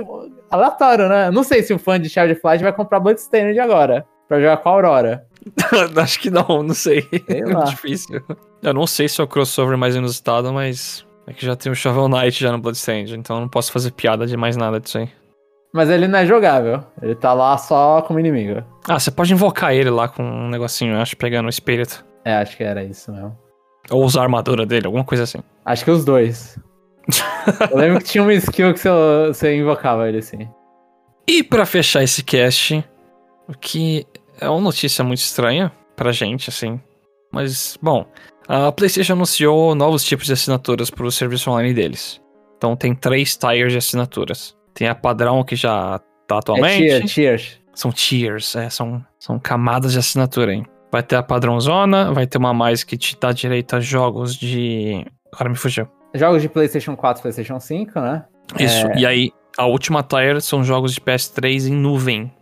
[0.51, 1.31] aleatório, né?
[1.31, 4.07] Não sei se o fã de Child of Light vai comprar Bloodstained agora.
[4.29, 5.27] Pra jogar com a Aurora.
[5.97, 7.03] Acho que não, não sei.
[7.03, 8.23] sei é difícil.
[8.63, 11.75] Eu não sei se é o crossover mais inusitado, mas é que já tem o
[11.75, 14.99] Shovel Knight já no Bloodstained, então eu não posso fazer piada de mais nada disso
[14.99, 15.09] aí.
[15.73, 16.85] Mas ele não é jogável.
[17.01, 18.63] Ele tá lá só como inimigo.
[18.87, 22.05] Ah, você pode invocar ele lá com um negocinho, acho, pegando o espírito.
[22.25, 23.37] É, acho que era isso mesmo.
[23.91, 25.39] Ou usar a armadura dele, alguma coisa assim.
[25.65, 26.59] Acho que os dois.
[27.71, 28.89] Eu lembro que tinha uma skill que você,
[29.29, 30.49] você invocava ele assim.
[31.27, 32.85] E para fechar esse cast,
[33.49, 34.07] o que
[34.41, 36.81] é uma notícia muito estranha pra gente, assim.
[37.31, 38.07] Mas, bom,
[38.49, 42.21] a PlayStation anunciou novos tipos de assinaturas para o serviço online deles.
[42.57, 44.57] Então tem três tiers de assinaturas.
[44.75, 46.85] Tem a padrão que já tá atualmente.
[46.85, 47.61] É tier, tiers.
[47.75, 50.67] São tiers, é, são, são camadas de assinatura, hein?
[50.91, 55.07] Vai ter a padrãozona, vai ter uma mais que te dá direito a jogos de.
[55.33, 55.89] Agora me fugiu.
[56.15, 58.25] Jogos de PlayStation 4 PlayStation 5, né?
[58.59, 58.99] Isso, é...
[58.99, 62.33] e aí a última tier são jogos de PS3 em nuvem.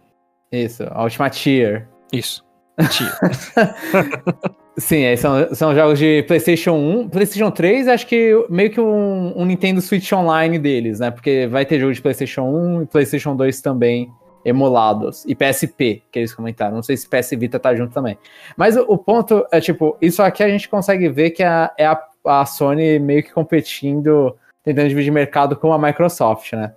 [0.50, 1.88] Isso, a última tier.
[2.12, 2.44] Isso.
[2.90, 3.12] Tier.
[4.76, 7.08] Sim, aí são, são jogos de PlayStation 1.
[7.10, 11.10] PlayStation 3, acho que meio que um, um, Nintendo Switch Online deles, né?
[11.10, 14.10] Porque vai ter jogo de PlayStation 1 e PlayStation 2 também
[14.44, 15.24] emulados.
[15.26, 16.76] E PSP, que eles comentaram.
[16.76, 18.16] Não sei se PS Vita tá junto também.
[18.56, 21.86] Mas o, o ponto é, tipo, isso aqui a gente consegue ver que a, é
[21.86, 26.72] a, a Sony meio que competindo, tentando dividir mercado com a Microsoft, né?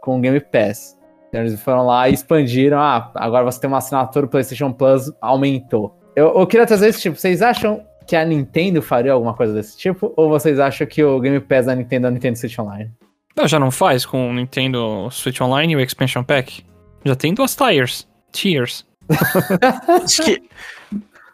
[0.00, 0.96] Com o Game Pass.
[1.28, 2.78] Então eles foram lá e expandiram.
[2.78, 5.98] Ah, agora você tem uma assinatura, o PlayStation Plus aumentou.
[6.14, 7.16] Eu, eu queria trazer esse tipo.
[7.16, 10.12] Vocês acham que a Nintendo faria alguma coisa desse tipo?
[10.16, 12.90] Ou vocês acham que o Game Pass da Nintendo é o Nintendo Switch Online?
[13.36, 16.64] Não, já não faz com o Nintendo Switch Online e o Expansion Pack?
[17.04, 18.08] Já tem duas tiers.
[18.32, 18.86] Tiers.
[20.02, 20.42] acho que,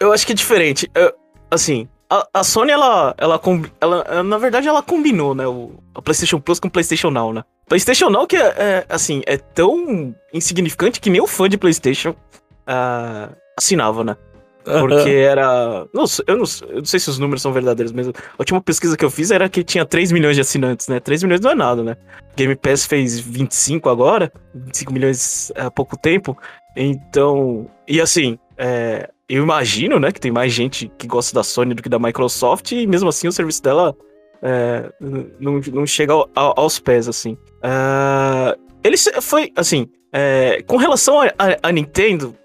[0.00, 0.90] eu acho que é diferente.
[0.94, 1.12] Eu,
[1.50, 3.40] assim, a, a, Sony, ela, ela,
[3.80, 5.46] ela, na verdade, ela combinou, né?
[5.46, 7.42] O, a PlayStation Plus com o PlayStation Now, né?
[7.66, 12.10] PlayStation Now que, é, é, assim, é tão insignificante que nem o fã de PlayStation
[12.10, 14.16] uh, assinava, né?
[14.64, 15.86] Porque era.
[15.92, 18.96] Não, eu, não, eu não sei se os números são verdadeiros, mas a última pesquisa
[18.96, 21.00] que eu fiz era que tinha 3 milhões de assinantes, né?
[21.00, 21.96] 3 milhões não é nada, né?
[22.36, 26.36] Game Pass fez 25 agora, 25 milhões há pouco tempo.
[26.76, 27.66] Então.
[27.88, 31.82] E assim, é, eu imagino, né, que tem mais gente que gosta da Sony do
[31.82, 33.96] que da Microsoft, e mesmo assim o serviço dela
[34.42, 34.92] é,
[35.40, 37.32] não, não chega ao, aos pés, assim.
[37.62, 41.20] Uh, ele foi, assim, é, com relação
[41.62, 42.36] a, Nintendo,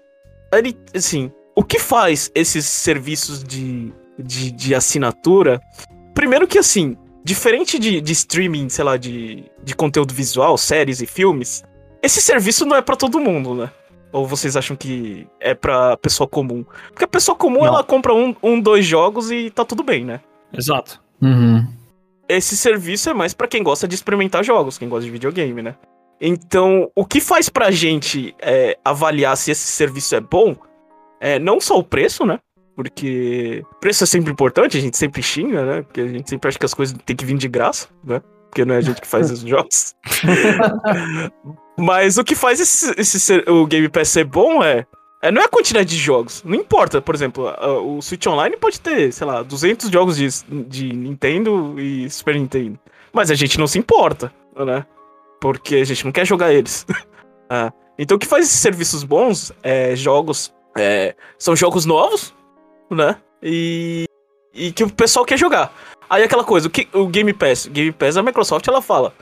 [0.94, 5.60] assim, o que faz esses serviços de, de, de assinatura?
[6.14, 11.06] Primeiro que, assim, diferente de, de streaming, sei lá, de, de conteúdo visual, séries e
[11.06, 11.64] filmes,
[12.02, 13.70] esse serviço não é para todo mundo, né?
[14.12, 16.64] Ou vocês acham que é pra pessoa comum?
[16.88, 17.66] Porque a pessoa comum, não.
[17.66, 20.20] ela compra um, um, dois jogos e tá tudo bem, né?
[20.52, 21.00] Exato.
[21.20, 21.66] Uhum.
[22.28, 25.74] Esse serviço é mais para quem gosta de experimentar jogos, quem gosta de videogame, né?
[26.20, 30.56] Então, o que faz pra gente é, avaliar se esse serviço é bom
[31.20, 32.38] é, não só o preço, né?
[32.74, 35.82] Porque preço é sempre importante, a gente sempre xinga, né?
[35.82, 38.22] Porque a gente sempre acha que as coisas têm que vir de graça, né?
[38.48, 39.94] Porque não é a gente que faz os jogos.
[41.78, 44.84] Mas o que faz esse, esse ser, o Game Pass ser bom é,
[45.22, 46.42] é, não é a quantidade de jogos.
[46.44, 47.52] Não importa, por exemplo,
[47.84, 50.28] o Switch Online pode ter, sei lá, 200 jogos de,
[50.64, 52.78] de Nintendo e Super Nintendo.
[53.12, 54.84] Mas a gente não se importa, né?
[55.40, 56.84] Porque a gente não quer jogar eles.
[57.48, 62.34] ah, então o que faz esses serviços bons é jogos é, são jogos novos,
[62.90, 63.16] né?
[63.42, 64.04] E,
[64.52, 65.72] e que o pessoal quer jogar.
[66.08, 67.66] Aí aquela coisa, o, que, o Game Pass.
[67.66, 69.12] Game Pass, a Microsoft, ela fala: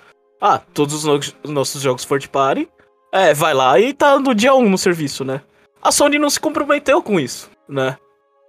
[0.40, 2.68] Ah, todos os, no, os nossos jogos first party,
[3.12, 5.40] é, vai lá e tá no dia 1 no serviço, né?
[5.82, 7.96] A Sony não se comprometeu com isso, né?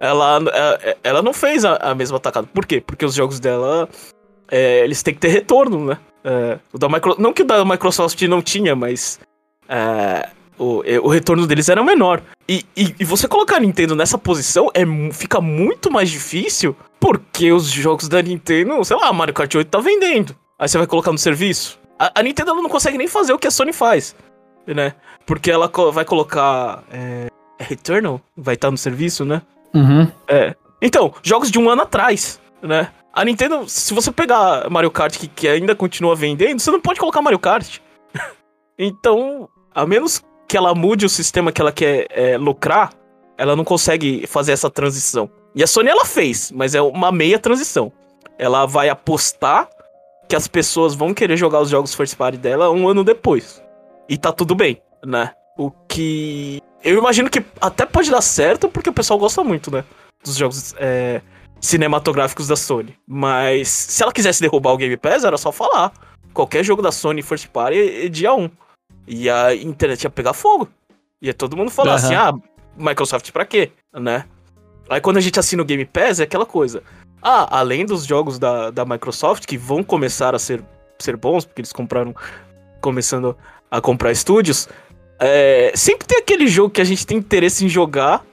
[0.00, 2.48] ela, ela, ela não fez a, a mesma tacada.
[2.52, 2.80] Por quê?
[2.80, 3.88] Porque os jogos dela,
[4.50, 5.98] é, eles têm que ter retorno, né?
[6.24, 7.16] É, o da Micro...
[7.18, 9.18] Não que o da Microsoft não tinha, mas
[9.68, 12.22] é, o, o retorno deles era menor.
[12.48, 17.52] E, e, e, você colocar a Nintendo nessa posição é, fica muito mais difícil porque
[17.52, 20.34] os jogos da Nintendo, sei lá, Mario Kart 8 tá vendendo.
[20.58, 21.78] Aí você vai colocar no serviço.
[21.98, 24.14] A, a Nintendo não consegue nem fazer o que a Sony faz,
[24.66, 24.94] né?
[25.24, 26.82] Porque ela co vai colocar.
[26.90, 28.20] É, é Returnal?
[28.36, 29.42] Vai estar tá no serviço, né?
[29.74, 30.10] Uhum.
[30.26, 30.54] É.
[30.80, 32.88] Então, jogos de um ano atrás, né?
[33.12, 37.00] A Nintendo, se você pegar Mario Kart que, que ainda continua vendendo, você não pode
[37.00, 37.78] colocar Mario Kart.
[38.78, 42.92] então, a menos que ela mude o sistema que ela quer é, lucrar,
[43.36, 45.30] ela não consegue fazer essa transição.
[45.54, 47.92] E a Sony ela fez, mas é uma meia transição.
[48.38, 49.68] Ela vai apostar
[50.28, 53.62] que as pessoas vão querer jogar os jogos first party dela um ano depois.
[54.08, 55.32] E tá tudo bem, né?
[55.56, 59.84] O que eu imagino que até pode dar certo porque o pessoal gosta muito, né?
[60.22, 61.20] Dos jogos é,
[61.60, 62.96] cinematográficos da Sony.
[63.06, 65.92] Mas se ela quisesse derrubar o Game Pass, era só falar.
[66.32, 68.50] Qualquer jogo da Sony first party é dia 1.
[69.06, 70.68] E a internet ia pegar fogo.
[71.20, 71.96] Ia todo mundo falar uhum.
[71.96, 72.32] assim: ah,
[72.76, 73.72] Microsoft pra quê?
[73.92, 74.24] Né?
[74.88, 76.82] Aí quando a gente assina o Game Pass, é aquela coisa.
[77.22, 80.62] Ah, além dos jogos da, da Microsoft, que vão começar a ser,
[80.98, 82.14] ser bons, porque eles compraram.
[82.80, 83.36] começando
[83.70, 84.68] a comprar estúdios.
[85.18, 88.24] É, sempre tem aquele jogo que a gente tem interesse em jogar,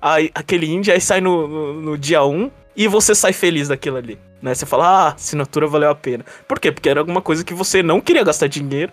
[0.00, 3.96] aí, aquele indie, aí sai no, no, no, dia 1 e você sai feliz daquilo
[3.96, 4.18] ali.
[4.40, 4.54] Né?
[4.54, 6.24] Você fala, ah, assinatura valeu a pena.
[6.46, 6.70] Por quê?
[6.70, 8.92] Porque era alguma coisa que você não queria gastar dinheiro,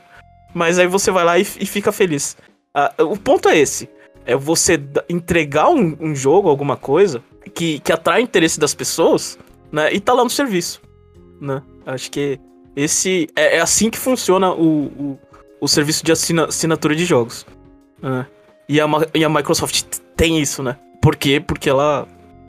[0.53, 2.38] mas aí você vai lá e, e fica feliz.
[2.73, 3.89] Ah, o ponto é esse.
[4.25, 7.21] É você entregar um, um, jogo, alguma coisa,
[7.54, 9.38] que, que atrai interesse das pessoas,
[9.72, 9.94] né?
[9.94, 10.82] E tá lá no serviço.
[11.39, 11.62] Né?
[11.86, 12.39] Acho que
[12.76, 15.20] esse é, é assim que funciona o, o,
[15.62, 17.46] o serviço de assina, assinatura de jogos.
[18.02, 18.26] Né?
[18.68, 20.78] E, a, e a Microsoft tem isso, né?
[21.02, 21.39] Por quê?
[21.39, 22.08] Porque ela,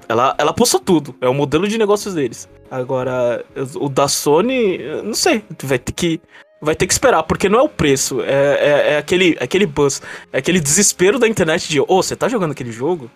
[0.09, 1.15] ela, ela postou tudo.
[1.21, 2.49] É o modelo de negócios deles.
[2.71, 5.45] Agora, o da Sony, não sei.
[5.63, 6.21] Vai ter que
[6.65, 9.67] vai ter que esperar, porque não é o preço, é, é, é aquele, é aquele
[9.67, 10.01] buzz,
[10.33, 13.11] é aquele desespero da internet de, ô, oh, você tá jogando aquele jogo?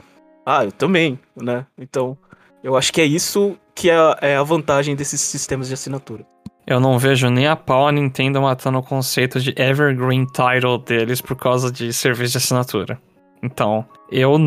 [0.51, 1.67] Ah, eu também, né?
[1.77, 2.17] Então,
[2.65, 6.25] eu acho que é isso que é, é a vantagem desses sistemas de assinatura.
[6.67, 11.21] Eu não vejo nem a pau a Nintendo matando o conceito de Evergreen Title deles
[11.21, 12.99] por causa de serviço de assinatura.
[13.43, 14.39] Então, eu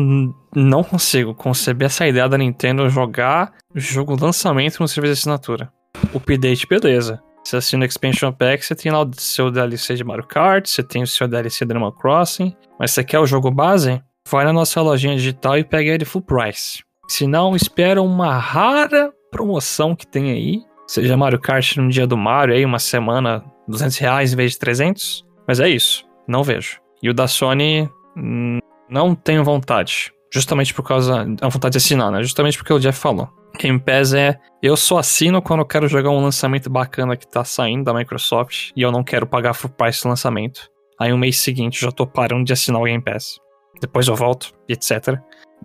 [0.52, 5.72] não consigo conceber essa ideia da Nintendo jogar jogo lançamento no serviço de assinatura.
[6.12, 7.22] Update, beleza.
[7.44, 10.82] Você assina o Expansion Pack, você tem lá o seu DLC de Mario Kart, você
[10.82, 14.02] tem o seu DLC de Animal Crossing, mas você quer o jogo base?
[14.32, 16.82] Vai na nossa lojinha digital e pega ele full price.
[17.06, 22.16] Se não, espera uma rara promoção que tem aí, seja Mario Kart no dia do
[22.16, 26.80] Mario, aí uma semana, 200 reais em vez de 300, mas é isso, não vejo.
[27.02, 32.10] E o da Sony, hum, não tenho vontade, justamente por causa, a vontade de assinar,
[32.10, 32.22] né?
[32.22, 33.28] Justamente porque o Jeff falou.
[33.60, 37.44] Game Pass é eu só assino quando eu quero jogar um lançamento bacana que tá
[37.44, 40.70] saindo da Microsoft e eu não quero pagar full price do lançamento.
[40.98, 43.41] Aí um mês seguinte já tô parando de assinar o Game Pass.
[43.82, 45.18] Depois eu volto, etc.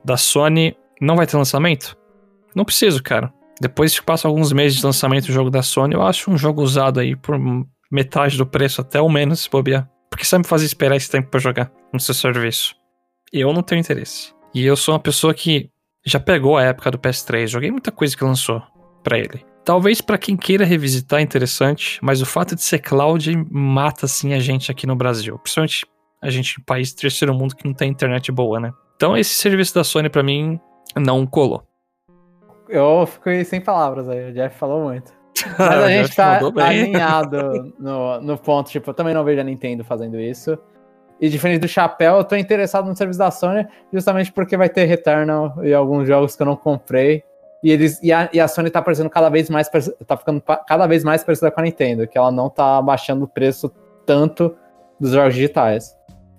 [0.03, 1.95] Da Sony não vai ter lançamento?
[2.55, 3.31] Não preciso, cara.
[3.61, 6.63] Depois que passa alguns meses de lançamento do jogo da Sony, eu acho um jogo
[6.63, 7.39] usado aí por
[7.91, 9.87] metade do preço, até o menos, se bobear.
[10.09, 12.75] Porque sabe me fazer esperar esse tempo para jogar no seu serviço.
[13.31, 14.33] Eu não tenho interesse.
[14.53, 15.69] E eu sou uma pessoa que
[16.03, 18.63] já pegou a época do PS3, joguei muita coisa que lançou
[19.03, 19.45] para ele.
[19.63, 24.33] Talvez para quem queira revisitar é interessante, mas o fato de ser cloud mata assim
[24.33, 25.85] a gente aqui no Brasil, principalmente
[26.21, 28.71] a gente em país terceiro mundo que não tem internet boa, né?
[28.95, 30.59] Então esse serviço da Sony para mim
[30.95, 31.63] não colou.
[32.67, 35.15] Eu fiquei sem palavras aí, o Jeff falou muito.
[35.57, 39.83] Mas a gente tá alinhado no, no ponto, tipo, eu também não vejo a Nintendo
[39.83, 40.57] fazendo isso.
[41.19, 44.85] E diferente do Chapéu, eu tô interessado no serviço da Sony justamente porque vai ter
[44.85, 47.23] Returnal e alguns jogos que eu não comprei.
[47.63, 49.67] E, eles, e, a, e a Sony tá parecendo cada vez mais
[50.05, 53.27] tá ficando cada vez mais parecida com a Nintendo, que ela não tá baixando o
[53.27, 53.71] preço
[54.05, 54.55] tanto
[54.99, 55.95] dos jogos digitais.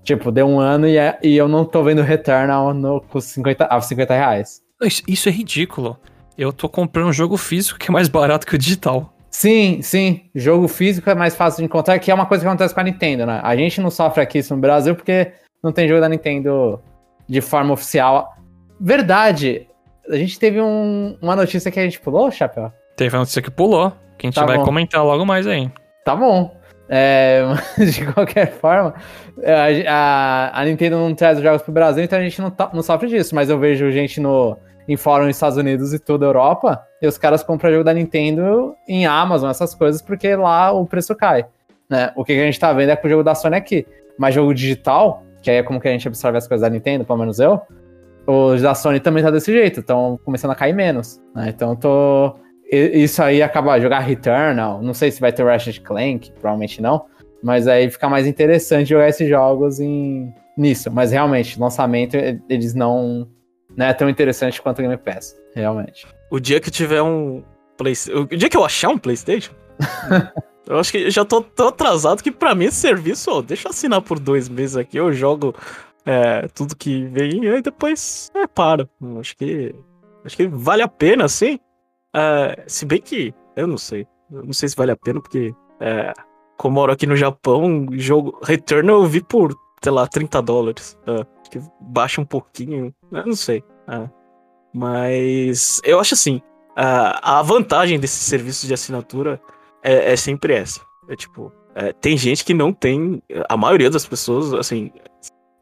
[0.09, 3.67] Tipo, deu um ano e, é, e eu não tô vendo Returnal no, com 50,
[3.67, 4.63] a 50 reais.
[4.83, 5.99] Isso, isso é ridículo.
[6.39, 9.13] Eu tô comprando um jogo físico que é mais barato que o digital.
[9.31, 10.31] Sim, sim.
[10.35, 12.85] Jogo físico é mais fácil de encontrar, que é uma coisa que acontece com a
[12.85, 13.39] Nintendo, né?
[13.45, 15.31] A gente não sofre aqui isso no Brasil porque
[15.63, 16.81] não tem jogo da Nintendo
[17.29, 18.35] de forma oficial.
[18.81, 19.67] Verdade.
[20.09, 22.73] A gente teve um, uma notícia que a gente pulou, Chapéu?
[22.97, 24.65] Teve uma notícia que pulou, que a gente tá vai bom.
[24.65, 25.71] comentar logo mais aí.
[26.03, 26.58] Tá bom.
[26.89, 27.43] É,
[27.79, 28.95] de qualquer forma,
[29.45, 32.71] a, a, a, Nintendo não traz os jogos pro Brasil, então a gente não, tá,
[32.73, 33.35] não sofre disso.
[33.35, 34.57] Mas eu vejo gente no,
[34.89, 37.93] em fórum nos Estados Unidos e toda a Europa, e os caras compram jogo da
[37.93, 41.45] Nintendo em Amazon, essas coisas, porque lá o preço cai.
[41.89, 42.11] Né?
[42.17, 43.87] O que a gente tá vendo é com o jogo da Sony aqui.
[44.19, 47.05] Mas jogo digital, que aí é como que a gente absorve as coisas da Nintendo,
[47.05, 47.61] pelo menos eu,
[48.27, 51.21] os da Sony também tá desse jeito, estão começando a cair menos.
[51.35, 51.49] Né?
[51.49, 52.35] Então tô.
[52.71, 54.83] Isso aí acaba jogar Returnal.
[54.83, 57.07] Não sei se vai ter Ratchet Clank, provavelmente não.
[57.43, 60.91] Mas aí fica mais interessante jogar esses jogos em, nisso.
[60.91, 62.17] Mas realmente, lançamento,
[62.49, 63.29] eles não.
[63.77, 65.37] Não é tão interessante quanto o Game Pass.
[65.55, 66.07] Realmente.
[66.31, 67.43] O dia que tiver um.
[67.77, 68.21] PlayStation.
[68.21, 69.55] O dia que eu achar um PlayStation.
[70.67, 73.69] eu acho que eu já tô tão atrasado que pra mim esse serviço, ó, deixa
[73.69, 75.55] eu assinar por dois meses aqui, eu jogo
[76.05, 78.89] é, tudo que vem e aí depois é, para.
[79.21, 79.75] Acho que.
[80.25, 81.61] Acho que vale a pena, assim.
[82.19, 83.35] É, se bem que.
[83.57, 84.07] Eu não sei.
[84.31, 85.55] Eu não sei se vale a pena, porque.
[85.81, 86.13] É,
[86.57, 90.99] como moro aqui no Japão, jogo Return eu vi por, sei lá, 30 dólares.
[91.07, 92.93] Acho que baixa um pouquinho.
[93.13, 93.63] Eu não sei.
[93.89, 94.11] É.
[94.75, 96.43] Mas eu acho assim.
[96.81, 99.41] A vantagem desses serviços de assinatura
[99.83, 100.81] é, é sempre essa.
[101.09, 103.23] É tipo, é, tem gente que não tem.
[103.49, 104.93] A maioria das pessoas, assim,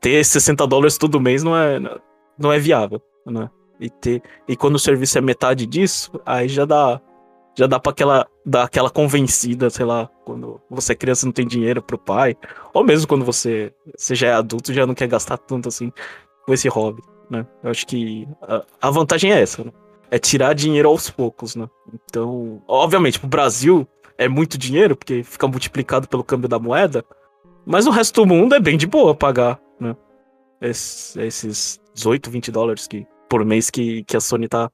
[0.01, 1.79] ter 60 dólares todo mês não é,
[2.39, 3.49] não é viável, né?
[3.79, 7.01] E, ter, e quando o serviço é metade disso, aí já dá
[7.59, 11.47] já dá pra aquela, dar aquela convencida, sei lá, quando você é criança não tem
[11.47, 12.37] dinheiro pro pai,
[12.75, 15.91] ou mesmo quando você, você já é adulto já não quer gastar tanto assim
[16.45, 17.47] com esse hobby, né?
[17.63, 19.73] Eu acho que a, a vantagem é essa, né?
[20.11, 21.67] É tirar dinheiro aos poucos, né?
[22.05, 27.03] Então, obviamente, pro Brasil é muito dinheiro, porque fica multiplicado pelo câmbio da moeda,
[27.65, 29.97] mas no resto do mundo é bem de boa pagar né?
[30.61, 34.71] Esses, esses 18, 20 dólares que, por mês que, que a Sony tá,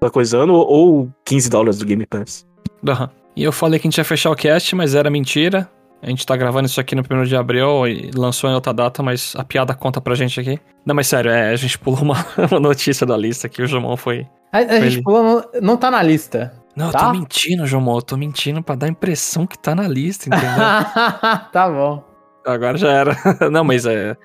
[0.00, 2.46] tá coisando, ou 15 dólares do Game Pass.
[2.86, 3.08] Uhum.
[3.36, 5.68] E eu falei que a gente ia fechar o cast, mas era mentira.
[6.02, 9.02] A gente tá gravando isso aqui no 1 de abril e lançou em outra data,
[9.02, 10.58] mas a piada conta pra gente aqui.
[10.84, 12.14] Não, mas sério, é, a gente pulou uma,
[12.50, 14.26] uma notícia da lista que o Jomon foi.
[14.52, 16.52] A, a gente pulou, não, não tá na lista.
[16.74, 16.98] Não, tá?
[16.98, 20.28] eu tô mentindo, Jomon, eu tô mentindo pra dar a impressão que tá na lista,
[20.28, 20.48] entendeu?
[21.52, 22.04] tá bom.
[22.46, 23.16] Agora já era.
[23.50, 24.16] Não, mas é.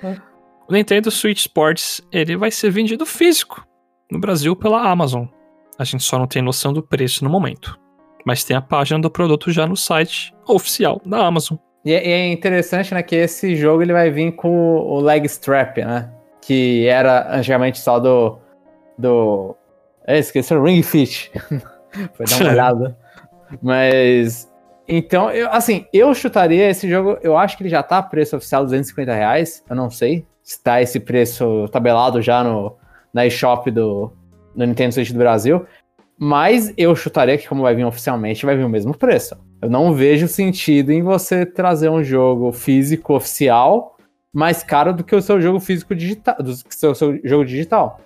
[0.70, 3.66] O Nintendo Switch Sports ele vai ser vendido físico
[4.12, 5.26] no Brasil pela Amazon.
[5.80, 7.80] A gente só não tem noção do preço no momento.
[8.26, 11.57] Mas tem a página do produto já no site oficial da Amazon.
[11.84, 15.78] E é, é interessante, né, que esse jogo ele vai vir com o leg strap,
[15.78, 16.12] né?
[16.41, 18.38] Que era antigamente só do.
[18.97, 19.55] do.
[20.05, 21.32] É, esqueci o Ring Fit.
[22.14, 22.97] Foi dar uma olhada.
[23.62, 24.51] Mas
[24.88, 27.18] então, eu, assim, eu chutaria esse jogo.
[27.22, 29.64] Eu acho que ele já tá preço oficial 250 reais.
[29.70, 32.76] Eu não sei se tá esse preço tabelado já no,
[33.14, 34.12] na eShop do,
[34.55, 35.66] do Nintendo Switch do Brasil.
[36.18, 39.36] Mas eu chutaria que, como vai vir oficialmente, vai vir o mesmo preço.
[39.62, 43.97] Eu não vejo sentido em você trazer um jogo físico oficial
[44.34, 47.45] mais caro do que o seu jogo físico digital, do que o seu, seu jogo
[47.45, 47.99] digital.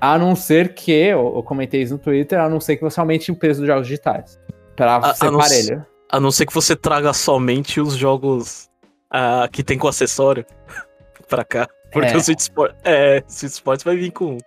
[0.00, 2.98] A não ser que, eu, eu, comentei isso no Twitter, a não ser que você
[3.00, 4.38] aumente o preço dos jogos digitais.
[4.76, 5.86] Pra ser parelho.
[6.10, 8.68] A não ser que você traga somente os jogos
[9.12, 10.44] uh, que tem com acessório
[11.28, 11.68] pra cá.
[11.92, 12.16] Porque é.
[12.16, 14.38] o Switch Sport, é, Switch Sports vai vir com,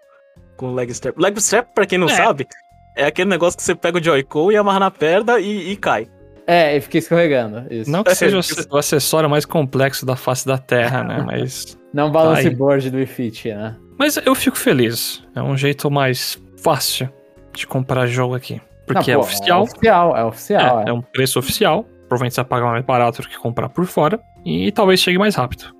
[0.55, 1.17] com leg strap.
[1.17, 2.15] Leg strap, pra quem não é.
[2.15, 2.47] sabe,
[2.95, 6.07] é aquele negócio que você pega o Joy-Con e amarra na perna e, e cai.
[6.47, 7.65] É, e fica escorregando.
[7.71, 7.89] Isso.
[7.89, 8.39] Não que seja
[8.69, 11.21] o acessório mais complexo da face da Terra, né?
[11.25, 11.77] Mas.
[11.93, 13.75] Não balance board do iFit, né?
[13.97, 15.23] Mas eu fico feliz.
[15.35, 17.09] É um jeito mais fácil
[17.53, 18.61] de comprar jogo aqui.
[18.85, 19.59] Porque Não, é pô, oficial.
[19.59, 20.79] É oficial, é oficial.
[20.79, 20.89] É, é.
[20.89, 21.83] é um preço oficial.
[22.07, 24.19] Provavelmente você vai pagar mais barato do que comprar por fora.
[24.45, 25.73] E talvez chegue mais rápido.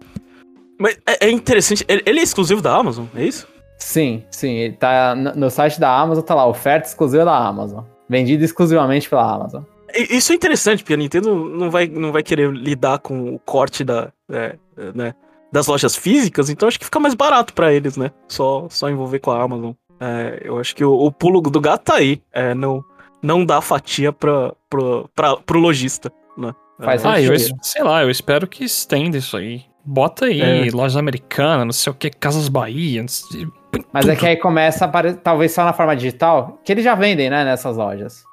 [0.80, 1.86] Mas é, é interessante.
[1.88, 3.47] Ele é exclusivo da Amazon, é isso?
[3.78, 4.53] Sim, sim.
[4.53, 7.84] Ele tá no site da Amazon, tá lá, oferta exclusiva da Amazon.
[8.09, 9.63] Vendido exclusivamente pela Amazon.
[9.93, 13.84] Isso é interessante, porque a Nintendo não vai, não vai querer lidar com o corte
[13.84, 14.55] da, é,
[14.93, 15.13] né,
[15.51, 18.11] das lojas físicas, então acho que fica mais barato para eles, né?
[18.28, 19.71] Só, só envolver com a Amazon.
[19.99, 22.21] É, eu acho que o, o, pulo do gato tá aí.
[22.34, 22.84] É, não,
[23.21, 24.80] não dá fatia pra, pra,
[25.15, 26.53] pra, pro lojista, né?
[26.78, 29.63] Faz ah, eu, sei lá, eu espero que estenda isso aí.
[29.86, 30.71] Bota aí, é.
[30.71, 33.05] loja americana, não sei o que, Casas Bahia.
[33.07, 33.47] Sei,
[33.93, 36.95] Mas é que aí começa a aparecer, talvez só na forma digital, que eles já
[36.95, 38.23] vendem, né, nessas lojas.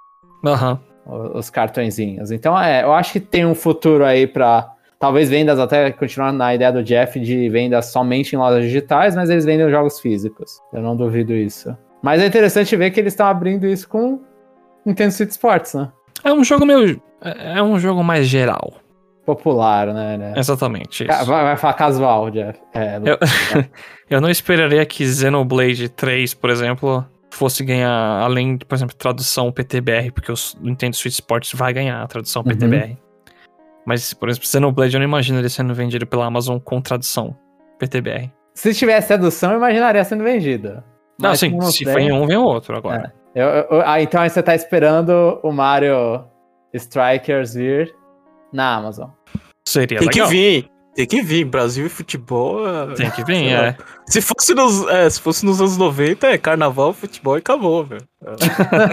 [0.44, 0.80] Aham.
[1.06, 1.28] Uhum.
[1.30, 2.30] Os, os cartõezinhos.
[2.30, 4.70] Então, é, eu acho que tem um futuro aí pra.
[4.98, 9.28] Talvez vendas até continuar na ideia do Jeff de vendas somente em lojas digitais, mas
[9.30, 10.60] eles vendem os jogos físicos.
[10.72, 11.76] Eu não duvido isso.
[12.00, 14.20] Mas é interessante ver que eles estão abrindo isso com
[14.86, 15.90] Nintendo Switch Sports, né?
[16.22, 17.02] É um jogo meio.
[17.20, 18.74] É, é um jogo mais geral.
[19.24, 20.16] Popular, né?
[20.16, 20.34] né?
[20.36, 21.04] Exatamente.
[21.04, 22.58] Vai, vai, falar casual, Jeff.
[22.74, 23.18] É, eu,
[24.10, 30.10] eu não esperaria que Xenoblade 3, por exemplo, fosse ganhar, além, por exemplo, tradução PTBR,
[30.10, 32.90] porque o Nintendo Switch Sports vai ganhar a tradução PTBR.
[32.90, 32.96] Uhum.
[33.86, 37.36] Mas, por exemplo, Xenoblade eu não imagino ele sendo vendido pela Amazon com tradução
[37.78, 38.30] PTBR.
[38.54, 40.82] Se tivesse tradução, eu imaginaria sendo vendido.
[41.18, 43.12] Não, sim, se for em um, vem o outro agora.
[43.34, 43.42] É.
[43.42, 46.24] Eu, eu, ah, então aí você tá esperando o Mario
[46.74, 47.94] Strikers vir
[48.52, 49.08] na Amazon.
[49.66, 50.28] Seria Tem legal.
[50.28, 50.68] que vir.
[50.94, 52.66] Tem que vir, Brasil e futebol.
[52.68, 53.76] é- Tem que vir, é.
[54.06, 58.06] Se fosse, nos, é, se fosse nos anos 90, é carnaval, futebol e acabou, velho.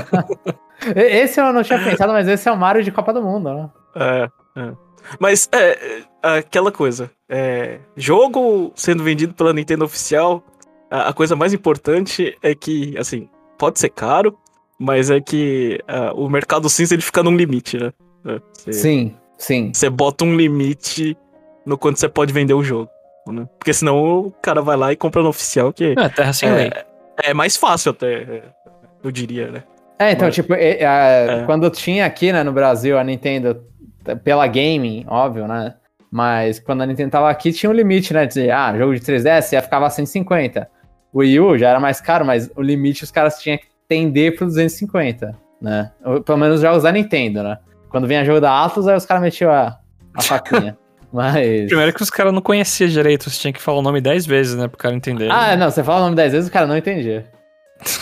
[0.95, 3.53] E- Esse eu não tinha pensado, mas esse é o Mario de Copa do Mundo,
[3.53, 3.70] né?
[3.95, 4.30] É,
[4.62, 4.72] é.
[5.20, 7.12] Mas é, é, aquela coisa.
[7.28, 10.41] é, jogo sendo vendido pela Nintendo oficial,
[10.89, 14.38] a, a coisa mais importante é que, assim, pode ser caro,
[14.80, 15.80] mas é que
[16.16, 17.91] o mercado cinza ele fica num limite, né?
[18.26, 19.72] É, Você Sim, sim.
[19.74, 21.18] você bota um limite
[21.66, 22.90] no quanto você pode vender o jogo.
[23.28, 23.48] Né?
[23.58, 26.68] Porque senão o cara vai lá e compra no oficial, que É, terra sem lei.
[27.24, 28.42] é, é mais fácil até, é,
[29.04, 29.64] eu diria, né?
[30.00, 31.44] É, então, Mas- tipo, é, é, É.
[31.46, 33.64] quando tinha aqui, né, no Brasil, a Nintendo,
[34.24, 35.76] pela gaming, óbvio, né?
[36.12, 38.22] Mas quando a Nintendo tava aqui, tinha um limite, né?
[38.26, 40.68] De dizer, ah, jogo de 3DS ia ficava 150.
[41.14, 44.36] O Wii U já era mais caro, mas o limite os caras tinham que tender
[44.36, 45.92] pro 250, né?
[46.04, 47.58] Ou, Pelo menos os jogos da Nintendo, né?
[47.90, 49.78] Quando vinha jogo da Atlus, aí os caras metiam a,
[50.16, 50.78] a faquinha.
[51.12, 51.68] mas.
[51.68, 54.56] Primeiro que os caras não conheciam direito, você tinha que falar o nome 10 vezes,
[54.56, 55.30] né, pro cara entender.
[55.32, 57.26] Ah, não, você fala o nome 10 vezes, o cara não entendia.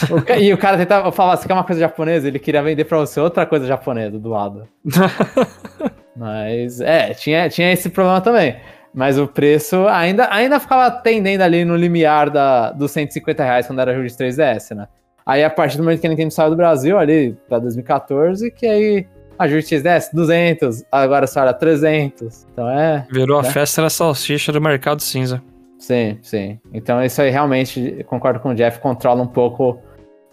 [0.09, 2.27] O ca- e o cara tentava falar, você quer uma coisa japonesa?
[2.27, 4.67] Ele queria vender pra você outra coisa japonesa do lado.
[6.15, 8.55] Mas, é, tinha, tinha esse problema também.
[8.93, 13.79] Mas o preço ainda, ainda ficava tendendo ali no limiar da, dos 150 reais quando
[13.79, 14.87] era jogo de 3DS, né?
[15.23, 18.65] Aí, a partir do momento que a Nintendo saiu do Brasil, ali, pra 2014, que
[18.65, 19.05] aí
[19.37, 22.47] a jogo de 3DS, 200, agora só era 300.
[22.51, 23.05] Então, é...
[23.11, 23.51] Virou a né?
[23.51, 25.41] festa da salsicha do mercado cinza.
[25.79, 26.59] Sim, sim.
[26.73, 29.79] Então isso aí realmente, concordo com o Jeff, controla um pouco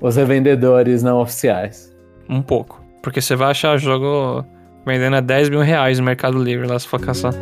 [0.01, 1.95] os revendedores não oficiais.
[2.29, 2.83] Um pouco.
[3.03, 4.45] Porque você vai achar jogo
[4.87, 7.35] vendendo a 10 mil reais no Mercado Livre lá se for caçar.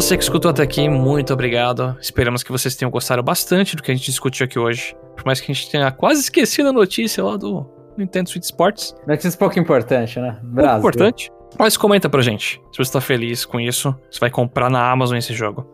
[0.00, 1.96] Você que escutou até aqui, muito obrigado.
[2.00, 4.94] Esperamos que vocês tenham gostado bastante do que a gente discutiu aqui hoje.
[5.16, 7.68] Por mais que a gente tenha quase esquecido a notícia lá do
[7.98, 8.94] Nintendo Switch Sports.
[9.08, 10.34] Notícia pouco importante, né?
[10.34, 10.78] Pouco Brasil.
[10.78, 11.32] importante.
[11.58, 15.18] Mas comenta pra gente se você tá feliz com isso, se vai comprar na Amazon
[15.18, 15.66] esse jogo.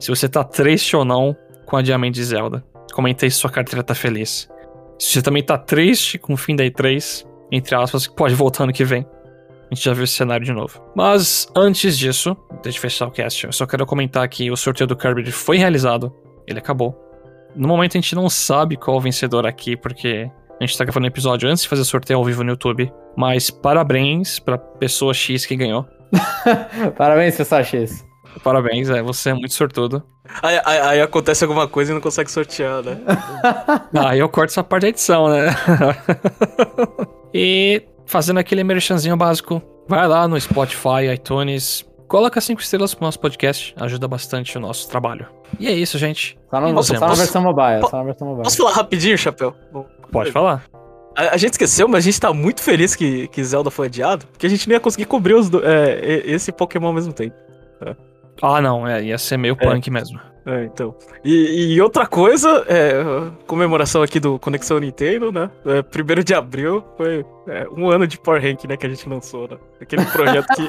[0.00, 2.64] Se você tá triste ou não com o adiamento de Zelda.
[2.92, 4.48] Comenta aí se sua carteira tá feliz.
[4.98, 8.64] Se você também tá triste com o fim da E3, entre aspas, que pode voltar
[8.64, 9.06] ano que vem.
[9.70, 10.82] A gente já viu esse cenário de novo.
[10.96, 13.46] Mas antes disso, deixa eu fechar o cast.
[13.46, 16.12] Eu só quero comentar que o sorteio do Kirby foi realizado.
[16.46, 16.98] Ele acabou.
[17.54, 20.28] No momento a gente não sabe qual o vencedor aqui, porque
[20.60, 22.92] a gente tá gravando o episódio antes de fazer o sorteio ao vivo no YouTube.
[23.16, 25.86] Mas parabéns pra pessoa X que ganhou.
[26.98, 28.04] Parabéns, pessoal X.
[28.42, 30.02] Parabéns, é, você é muito sortudo.
[30.42, 32.98] Aí, aí- aí acontece alguma coisa e não consegue sortear, né?
[33.94, 35.46] Ah, eu corto essa parte da edição, né?
[37.34, 43.20] e fazendo aquele merchanzinho básico, vai lá no Spotify, iTunes, coloca cinco estrelas pro nosso
[43.20, 45.26] podcast, ajuda bastante o nosso trabalho.
[45.58, 46.38] E é isso, gente.
[46.50, 47.18] Só, no, E nos só na vemos.
[47.18, 48.44] versão mobile, só na versão mobile.
[48.44, 49.54] Posso falar rapidinho, Chapéu?
[50.10, 50.64] Pode falar.
[51.16, 54.26] A, a gente esqueceu, mas a gente tá muito feliz que, que Zelda foi adiado,
[54.26, 57.34] porque a gente não ia conseguir cobrir os do- é, esse Pokémon ao mesmo tempo.
[58.42, 60.20] Ah, não, é, ia ser meio punk mesmo.
[60.46, 60.94] É, então.
[61.24, 62.92] E, e outra coisa, é,
[63.46, 65.50] comemoração aqui do Conexão Nintendo, né?
[65.66, 69.08] É, primeiro de abril foi é, um ano de Power Rank, né, que a gente
[69.08, 69.58] lançou, né?
[69.80, 70.68] Aquele projeto que,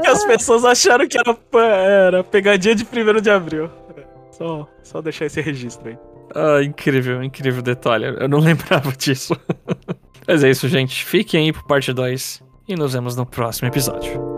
[0.00, 3.70] que as pessoas acharam que era, era pegadinha de primeiro de abril.
[3.96, 5.98] É, Só, só deixar esse registro aí.
[6.34, 8.06] Ah, incrível, incrível detalhe.
[8.06, 9.36] Eu não lembrava disso.
[10.28, 11.04] Mas é isso, gente.
[11.04, 14.31] Fiquem aí pro parte 2 e nos vemos no próximo episódio.